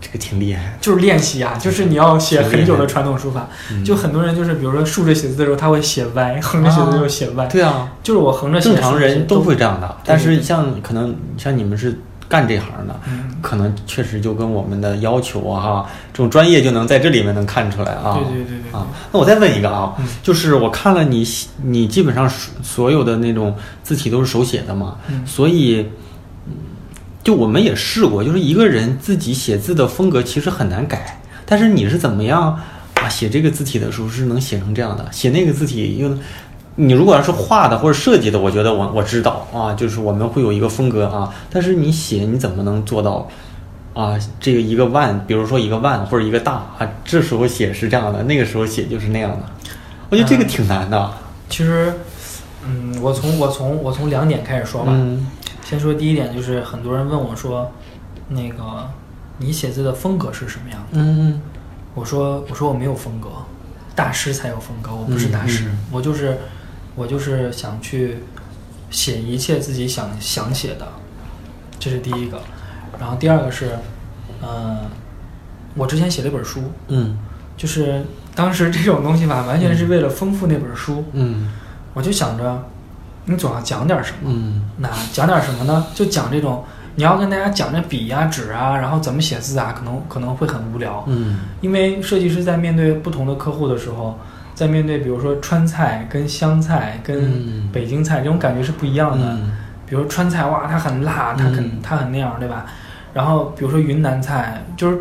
[0.00, 0.78] 这个挺厉害。
[0.80, 3.48] 就是练习啊，就是你要写很久的传统书法。
[3.70, 7.46] 嗯就很多人就是，比如说竖着写字的时候，他会写歪； 横着写字的时候写歪。
[7.46, 9.96] 对啊，就是我横着写，正常人都会这样的。
[10.04, 11.98] 但是像可能像你们是
[12.28, 18.14] 干这行的，嗯，可能确实就跟我们的要求啊，哈，这种专业就能在这里面能看出来啊。
[18.14, 25.86] 对对对对啊，那我再问一个啊，嗯就是我看了你写，你基本上所所有的那种字体都是手写的嘛，嗯所以，嗯，
[27.22, 32.58] 就我们也试过，就是一个人自己写字的风格其实很难改，但是你是怎么样
[32.94, 33.08] 啊？
[33.08, 36.10] 写这个字体的时候是能写成这样的，写那个字体又。
[36.76, 43.28] 你如果要是画的或者设计的，我觉得我我知道啊，就是我们会有一个风格啊，但是你写你怎么能做到
[43.92, 44.18] 啊？
[44.38, 49.40] 这个一个万，比如说一个万或者一个大啊，这时候写是这样的，那个时候写就是那样的，
[50.08, 51.10] 我觉得这个挺难的。
[51.50, 51.92] 其实，
[52.64, 54.92] 嗯，我从我从我从两点开始说吧。
[54.94, 55.26] 嗯
[55.70, 57.70] 先说第一点，就是很多人问我说，
[58.26, 58.90] 那个
[59.38, 60.98] 你写字的风格是什么样的？
[60.98, 61.40] 嗯
[61.94, 63.28] 我说我说我没有风格，
[63.94, 65.70] 大师才有风格，我不是大师，嗯。
[65.70, 66.38] 嗯我就是
[66.96, 68.16] 我就是想去
[68.90, 70.88] 写一切自己想想写的，
[71.78, 72.42] 这是第一个。
[72.98, 73.70] 然后第二个是，
[74.42, 74.80] 呃，
[75.76, 77.16] 我之前写了一本书，嗯。
[77.56, 78.04] 就是
[78.34, 81.52] 当时这种东西吧，完全是为了丰富那本书，嗯。
[81.94, 82.66] 我就想着，
[83.24, 84.18] 你总要讲点什么。
[84.24, 85.86] 嗯那讲点什么呢？
[85.94, 86.64] 就讲这种，
[86.96, 91.04] 你要跟大家讲这笔呀、纸啊，然后怎么写字啊，可能可能会很无聊。
[91.06, 94.18] 嗯因为设计师在面对不同的客户的时候，
[94.54, 99.24] 在面对比如说川菜跟湘菜跟嗯北京菜这种感觉是不一样的。
[99.26, 99.52] 嗯
[99.86, 102.64] 比如川菜，哇，它很辣，它很、嗯它很那样，对吧？
[103.12, 104.98] 然后比如说云南菜，就是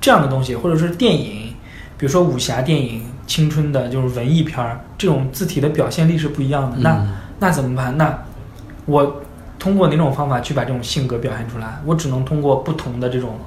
[0.00, 1.54] 这样的东西，或者是电影，
[1.98, 6.78] 比如说武侠电影、青春的，就是文艺片儿，这种字体的表现力是不一样的。
[6.78, 7.06] 嗯那
[7.50, 7.96] 怎么办？
[7.96, 8.18] 那
[8.86, 9.20] 我
[9.58, 11.80] 通过哪种方法去把这种性格表现出来？
[11.86, 13.38] 我只能通过不同的这种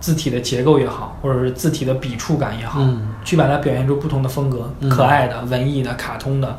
[0.00, 6.56] 字体的结构也好，或者是字体的笔触感也好，嗯去把它表现出不同的风格，嗯可爱的、文艺的、卡通的，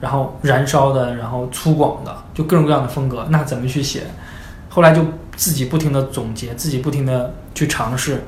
[0.00, 3.26] 然后燃烧的，然后粗犷的，就各种各样的风格。
[3.30, 4.02] 那怎么去写？
[4.68, 5.02] 后来就
[5.36, 8.22] 自己不停的总结，自己不停的去尝试。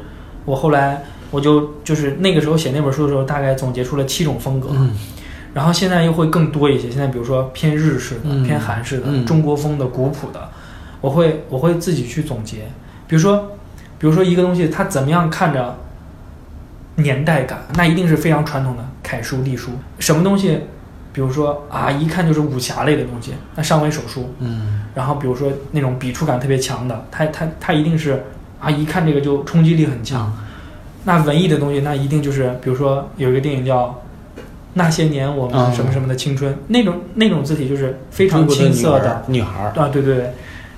[0.47, 4.69] 我后来我就就是那个时候写那本书的时候，大概总结出了七种风格。
[4.73, 4.93] 嗯
[5.53, 10.49] 然后现在又会更多一些，现在比如说偏日式的、嗯偏韩式的、嗯中国风的、古朴的，
[11.01, 12.59] 我会我会自己去总结。
[13.09, 13.51] 比如说，
[13.99, 15.77] 比如说一个东西它怎么样看着
[16.97, 19.71] 年代感，那一定是非常传统的楷书、隶书。
[19.99, 20.61] 什么东西，
[21.13, 24.33] 比如说啊，一看就是武侠类的东西，那上尾手书。
[24.39, 28.23] 嗯然后比如说那种笔触感特别强的，它它它一定是
[28.61, 30.33] 啊，一看这个就冲击力很强。
[31.05, 33.87] 那文艺的东西，那一定就是，比如说有一个电影叫
[34.75, 39.25] 《那些年我们什么什么的青春》，那种那种字体就是非常青涩的。
[39.27, 40.33] 女孩儿，啊，对对对，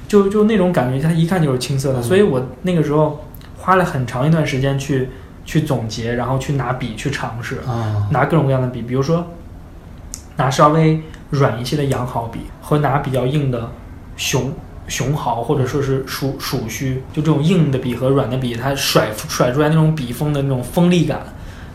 [0.09, 2.01] 就就那种感觉，它一看就是青涩的。
[2.01, 2.03] 嗯。
[2.03, 3.25] 所以我那个时候
[3.59, 5.11] 花了很长一段时间去
[5.45, 8.09] 去总结，然后去拿笔去尝试，啊。
[8.11, 9.27] 拿各种各样的笔，比如说
[10.37, 13.71] 拿稍微软一些的羊毫笔，和拿比较硬的
[14.17, 14.53] 熊
[14.89, 21.21] 熊毫或者说是鼠鼠须，就这种硬的笔和软的笔，它甩甩出来那种笔锋的那种锋利感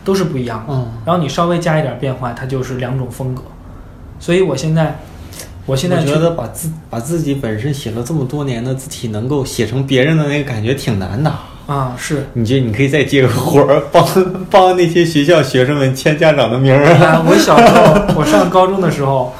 [0.08, 0.72] 都是不一样的。
[0.72, 3.42] 嗯然后你稍微加一点变化，它就是两种风格。
[4.18, 5.00] 所以我现在，
[5.66, 11.30] 我现在我觉得把自把自己本身写了这么多年的字体，能够写成别人的那个感觉挺难的。
[11.66, 12.26] 啊是。
[12.32, 14.02] 你觉得你可以再接个活儿， 帮
[14.50, 17.20] 帮那些学校学生们签家长的名儿啊？
[17.20, 19.34] 啊，我小时候，我上高中的时候，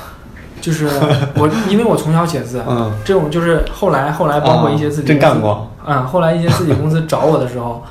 [0.60, 0.86] 就是
[1.34, 5.70] 我， 因为我从小写字，嗯，这种就是后来后来包括一些自己真干过。
[5.86, 7.82] 嗯、后来一些自己公司找我的时候，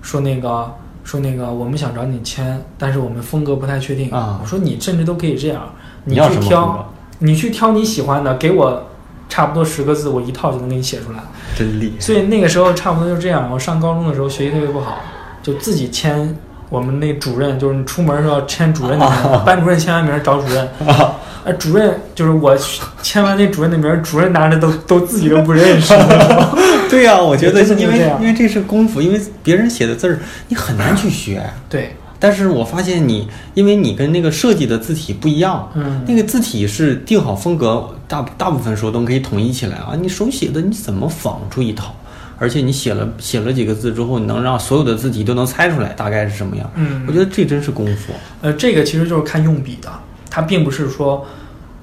[0.00, 0.74] 说那个
[1.04, 4.10] 说那个我们想找你签，但是我们风格不太确定。
[4.10, 5.72] 啊我说你甚至都可以这样，
[6.04, 6.84] 你去挑格，
[7.18, 8.88] 你去挑你喜欢的，给我
[9.28, 11.18] 差不多十个字，我一套就能给你写出来。
[11.56, 12.00] 真厉害。
[12.00, 13.50] 所以那个时候差不多就这样。
[13.50, 15.00] 我上高中的时候学习特别不好，
[15.42, 16.36] 就自己签
[16.70, 20.68] 我们那主任，就是你出门的时候要签主任的名， 班主任签完名找主任。
[21.44, 22.56] 呃，主任就是我
[23.02, 25.94] 签完那主任的名，主任拿着都都自己都不认识。
[26.88, 30.18] 对呀、我觉得因为因为这是功夫，因为别人写的字儿
[30.48, 31.42] 你很难去学。
[31.68, 39.94] 对，但是我发现你，因为你跟那个设计的字体不一样，嗯那个字体是定好风格，大大部分时候都可以统一起来啊。
[40.00, 41.94] 你手写的你怎么仿出一套？
[42.38, 46.70] 而且你写了写了几个字之后，你能让所有的字体都能猜出来大概是什么样。
[46.74, 48.12] 嗯我觉得这真是功夫。
[48.42, 49.88] 呃，这个其实就是看用笔的，
[50.34, 51.26] 它并不是说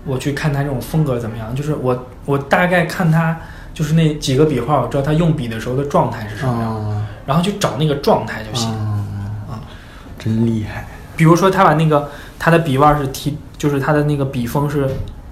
[0.06, 3.40] 我去看他这种风格怎么样，就是我我大概看他
[3.76, 8.68] 就是那几个笔画，我知道他用笔的时候的状态是什么样，啊然后去找那个状态就行。
[8.72, 9.62] 啊
[10.18, 10.88] 真厉害。
[11.16, 14.90] 比如说他把那个他的笔腕是提，就是他的那个笔锋是，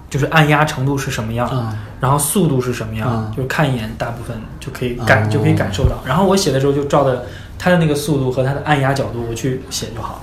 [0.09, 5.95] 就是按压程度是什么样，啊，然后速度是什么样，嗯就是看一眼大部分就可以感、哦就可以感受到。
[6.05, 7.25] 然后我写的时候就照着
[7.57, 10.19] 他的那个速度和他的按压角度我去写就好了。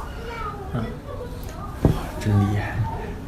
[0.75, 0.85] 嗯
[2.21, 2.77] 真厉害！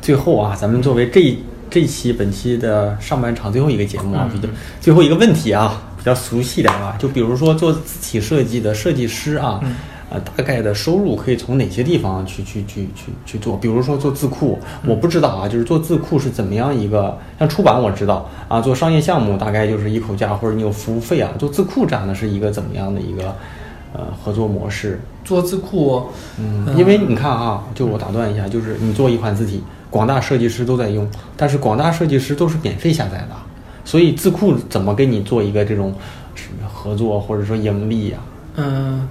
[0.07, 1.37] 最后啊，咱们作为这
[1.69, 9.75] 这期本期的上半场最后一个节目啊，嗯比较最后一个问题啊，比较熟悉的啊，就比如说做字体设计的设计师啊，嗯
[10.09, 13.57] 呃，大概的收入可以从哪些地方去去去去去做？
[13.57, 23.35] 比如说做字库，我不知道啊，就是做字库是怎么样一个，像出版我知道啊，做商业项目大概就是一口价或者你有服务费啊，做字库这样的是一个怎么样的一个
[23.93, 25.01] 呃合作模式？
[25.25, 26.05] 做字库，
[26.39, 29.61] 嗯，因为你看啊，就我打断一下，就是你做一款字体，
[29.91, 33.31] 广大设计师都在用，但是广大设计师都是免费下载的，
[33.85, 35.95] 所以字库怎么给你做一个这种
[36.35, 38.19] 什么合作或者说盈利呀、
[38.57, 39.09] 嗯、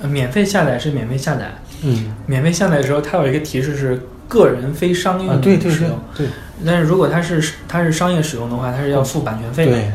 [0.00, 1.52] 呃免费下载是免费下载，
[1.82, 6.26] 嗯，免费下载的时候它有一个提示是个人非商啊，用对对对使用，对。
[6.64, 9.72] 但是如果它是它是商业使用的话，它是要付版权费的。
[9.72, 9.90] 对，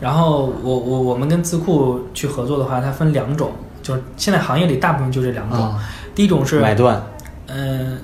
[0.00, 3.50] 然后我我我们跟字库去合作的话，它分两种，
[3.82, 5.58] 就是现在行业里大部分就这两种。
[5.58, 7.02] 啊，第一种是，买断，
[7.48, 7.98] 嗯、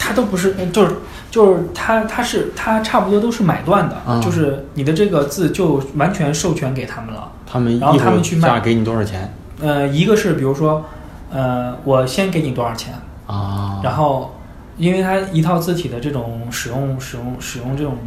[0.00, 0.96] 它都不是，嗯就是
[1.30, 4.20] 就是它它是它差不多都是买断的，啊。
[4.20, 7.30] 就是你的这个字就完全授权给他们了。
[7.46, 8.48] 他们然后他们去卖。
[8.48, 9.32] 价给你多少钱？
[9.60, 10.86] 呃，一个是比如说，
[11.30, 12.94] 呃，我先给你多少钱，
[13.26, 13.80] 啊？
[13.84, 14.34] 然后，
[14.78, 17.98] 因为它一套字体的这种使用使用使用这种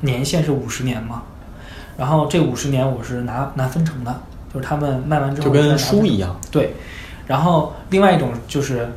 [0.00, 1.22] 年限是五十年嘛，
[1.96, 4.20] 然后这五十年我是拿拿分成的，
[4.52, 6.38] 就是他们卖完之后就跟书一样。
[6.50, 6.74] 对，
[7.26, 8.90] 然后另外一种就是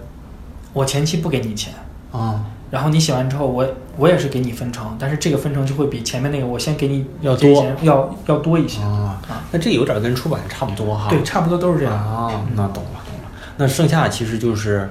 [0.74, 1.74] 我前期不给你钱，
[2.14, 9.20] 啊，然后你写完之后我我也是给你分成，但是这个分成就会比前面那个我先给你要多要要多一些，啊，
[9.52, 11.10] 那这有点跟出版差不多哈。
[11.10, 11.94] 对，差不多都是这样。
[11.94, 13.32] 啊，那懂了懂了。
[13.58, 14.90] 那剩下其实就是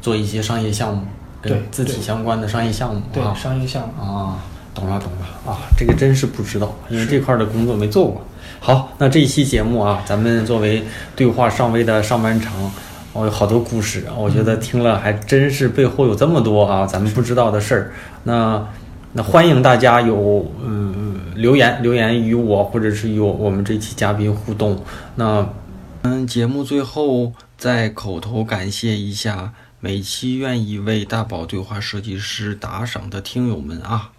[0.00, 1.02] 做一些商业项目，
[1.40, 3.32] 跟对字体相关的商业项目对啊。
[3.34, 4.02] 商业项目。
[4.02, 4.36] 啊，
[4.74, 8.22] 懂了懂了啊，这个真是不知道，因为这块儿的工作没做过。
[8.58, 10.84] 好，那这一期节目啊，咱们作为
[11.16, 12.52] 对话上微的上半场，
[13.12, 17.92] 哦，有好多故事，我觉得听了还真是背后有这么多啊，咱们不知道的事儿。
[18.24, 18.66] 那
[19.12, 24.82] 那欢迎大家有嗯留言留言与我，或者是与我们这期嘉宾互动。
[25.16, 25.46] 那
[26.02, 34.12] 嗯，节目最后再口头感谢一下每期愿意为大宝对话设计师打赏的听友们啊。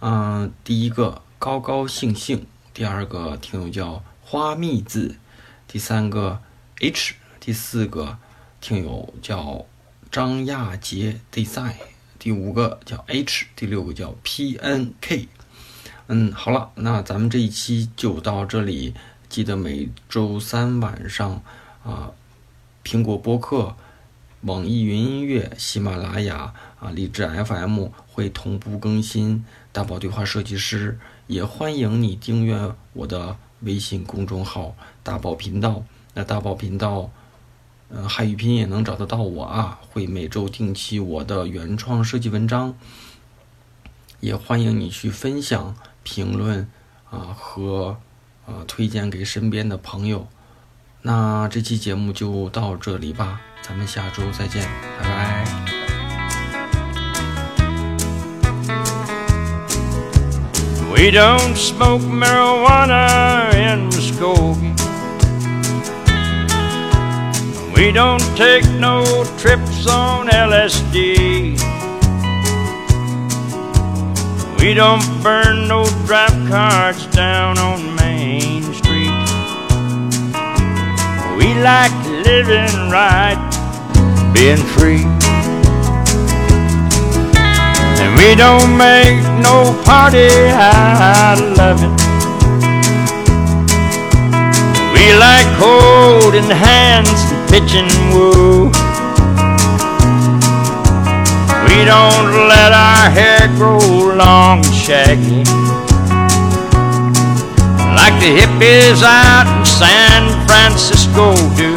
[0.00, 5.16] 嗯，第一个高高兴兴，第二个听友叫花蜜子，
[5.66, 6.38] 第三个
[6.80, 8.18] H，第四个
[8.60, 9.64] 听友叫
[10.12, 11.72] 张亚杰 design，
[12.18, 15.26] 第五个叫 H，第六个叫 PNK。
[16.08, 18.92] 嗯，好了，那咱们这一期就到这里。
[19.30, 21.42] 记得每周三晚上
[21.82, 22.12] 啊，
[22.84, 23.74] 苹果播客、
[24.42, 35.82] 网易云音乐、喜马拉雅啊、荔枝 FM 会同步更新大宝对话设计师，也欢迎你订阅我的微信公众号“大宝频道”。
[36.12, 37.12] 那大宝频道，
[37.92, 42.74] 嗯、汉语拼音也能找得到我啊，会每周定期我的原创设计文章，
[44.20, 46.68] 也欢迎你去分享、评论
[47.10, 47.96] 啊和
[48.46, 50.28] 啊推荐给身边的朋友。
[51.02, 54.62] 那这期节目就到这里吧，咱们下周再见，
[55.00, 55.44] 拜拜。
[60.92, 64.79] We don't smoke marijuana in Muskogee.
[67.80, 71.58] We don't take no trips on LSD.
[74.60, 79.16] We don't burn no drive cards down on Main Street.
[81.38, 81.90] We like
[82.26, 83.40] living right,
[84.34, 85.06] being free.
[88.02, 92.10] And we don't make no party out of it.
[94.92, 98.66] We like holding hands and pitching woo.
[101.66, 105.42] We don't let our hair grow long and shaggy.
[107.98, 111.74] Like the hippies out in San Francisco do.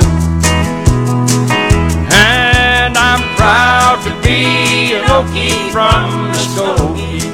[2.13, 7.33] And I'm proud to be an Okie from Muskogee.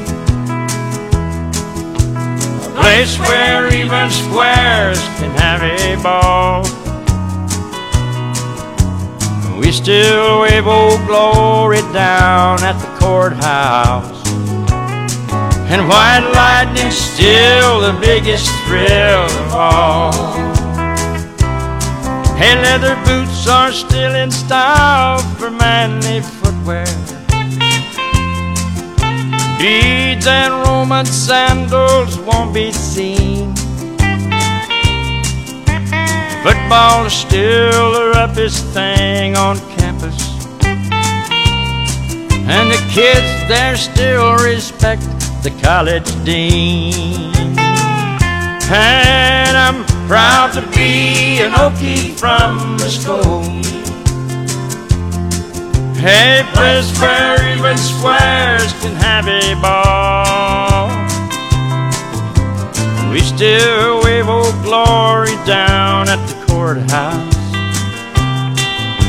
[2.68, 6.79] A place where even squares can have a ball.
[9.70, 14.28] We still wave old glory down at the courthouse.
[15.70, 20.12] And white lightning's still the biggest thrill of all.
[22.36, 26.88] Hey, leather boots are still in style for manly footwear.
[29.60, 33.59] Beads and Roman sandals won't be seen.
[36.44, 40.18] Football is still the roughest thing on campus.
[42.52, 45.02] And the kids there still respect
[45.44, 47.24] the college dean.
[48.72, 53.66] And I'm proud to be an Okie from Muskogee.
[55.98, 60.90] Hey, place where even squares can have a ball.
[63.12, 66.29] We still wave old glory down at the
[66.60, 67.36] courthouse.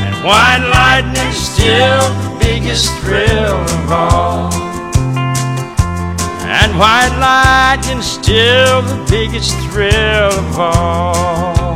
[0.05, 4.53] And white lightning's still the biggest thrill of all.
[6.59, 11.75] And white lightning's still the biggest thrill of all.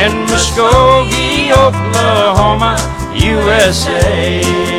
[0.00, 2.72] In Muskogee, Oklahoma,
[3.14, 4.75] USA.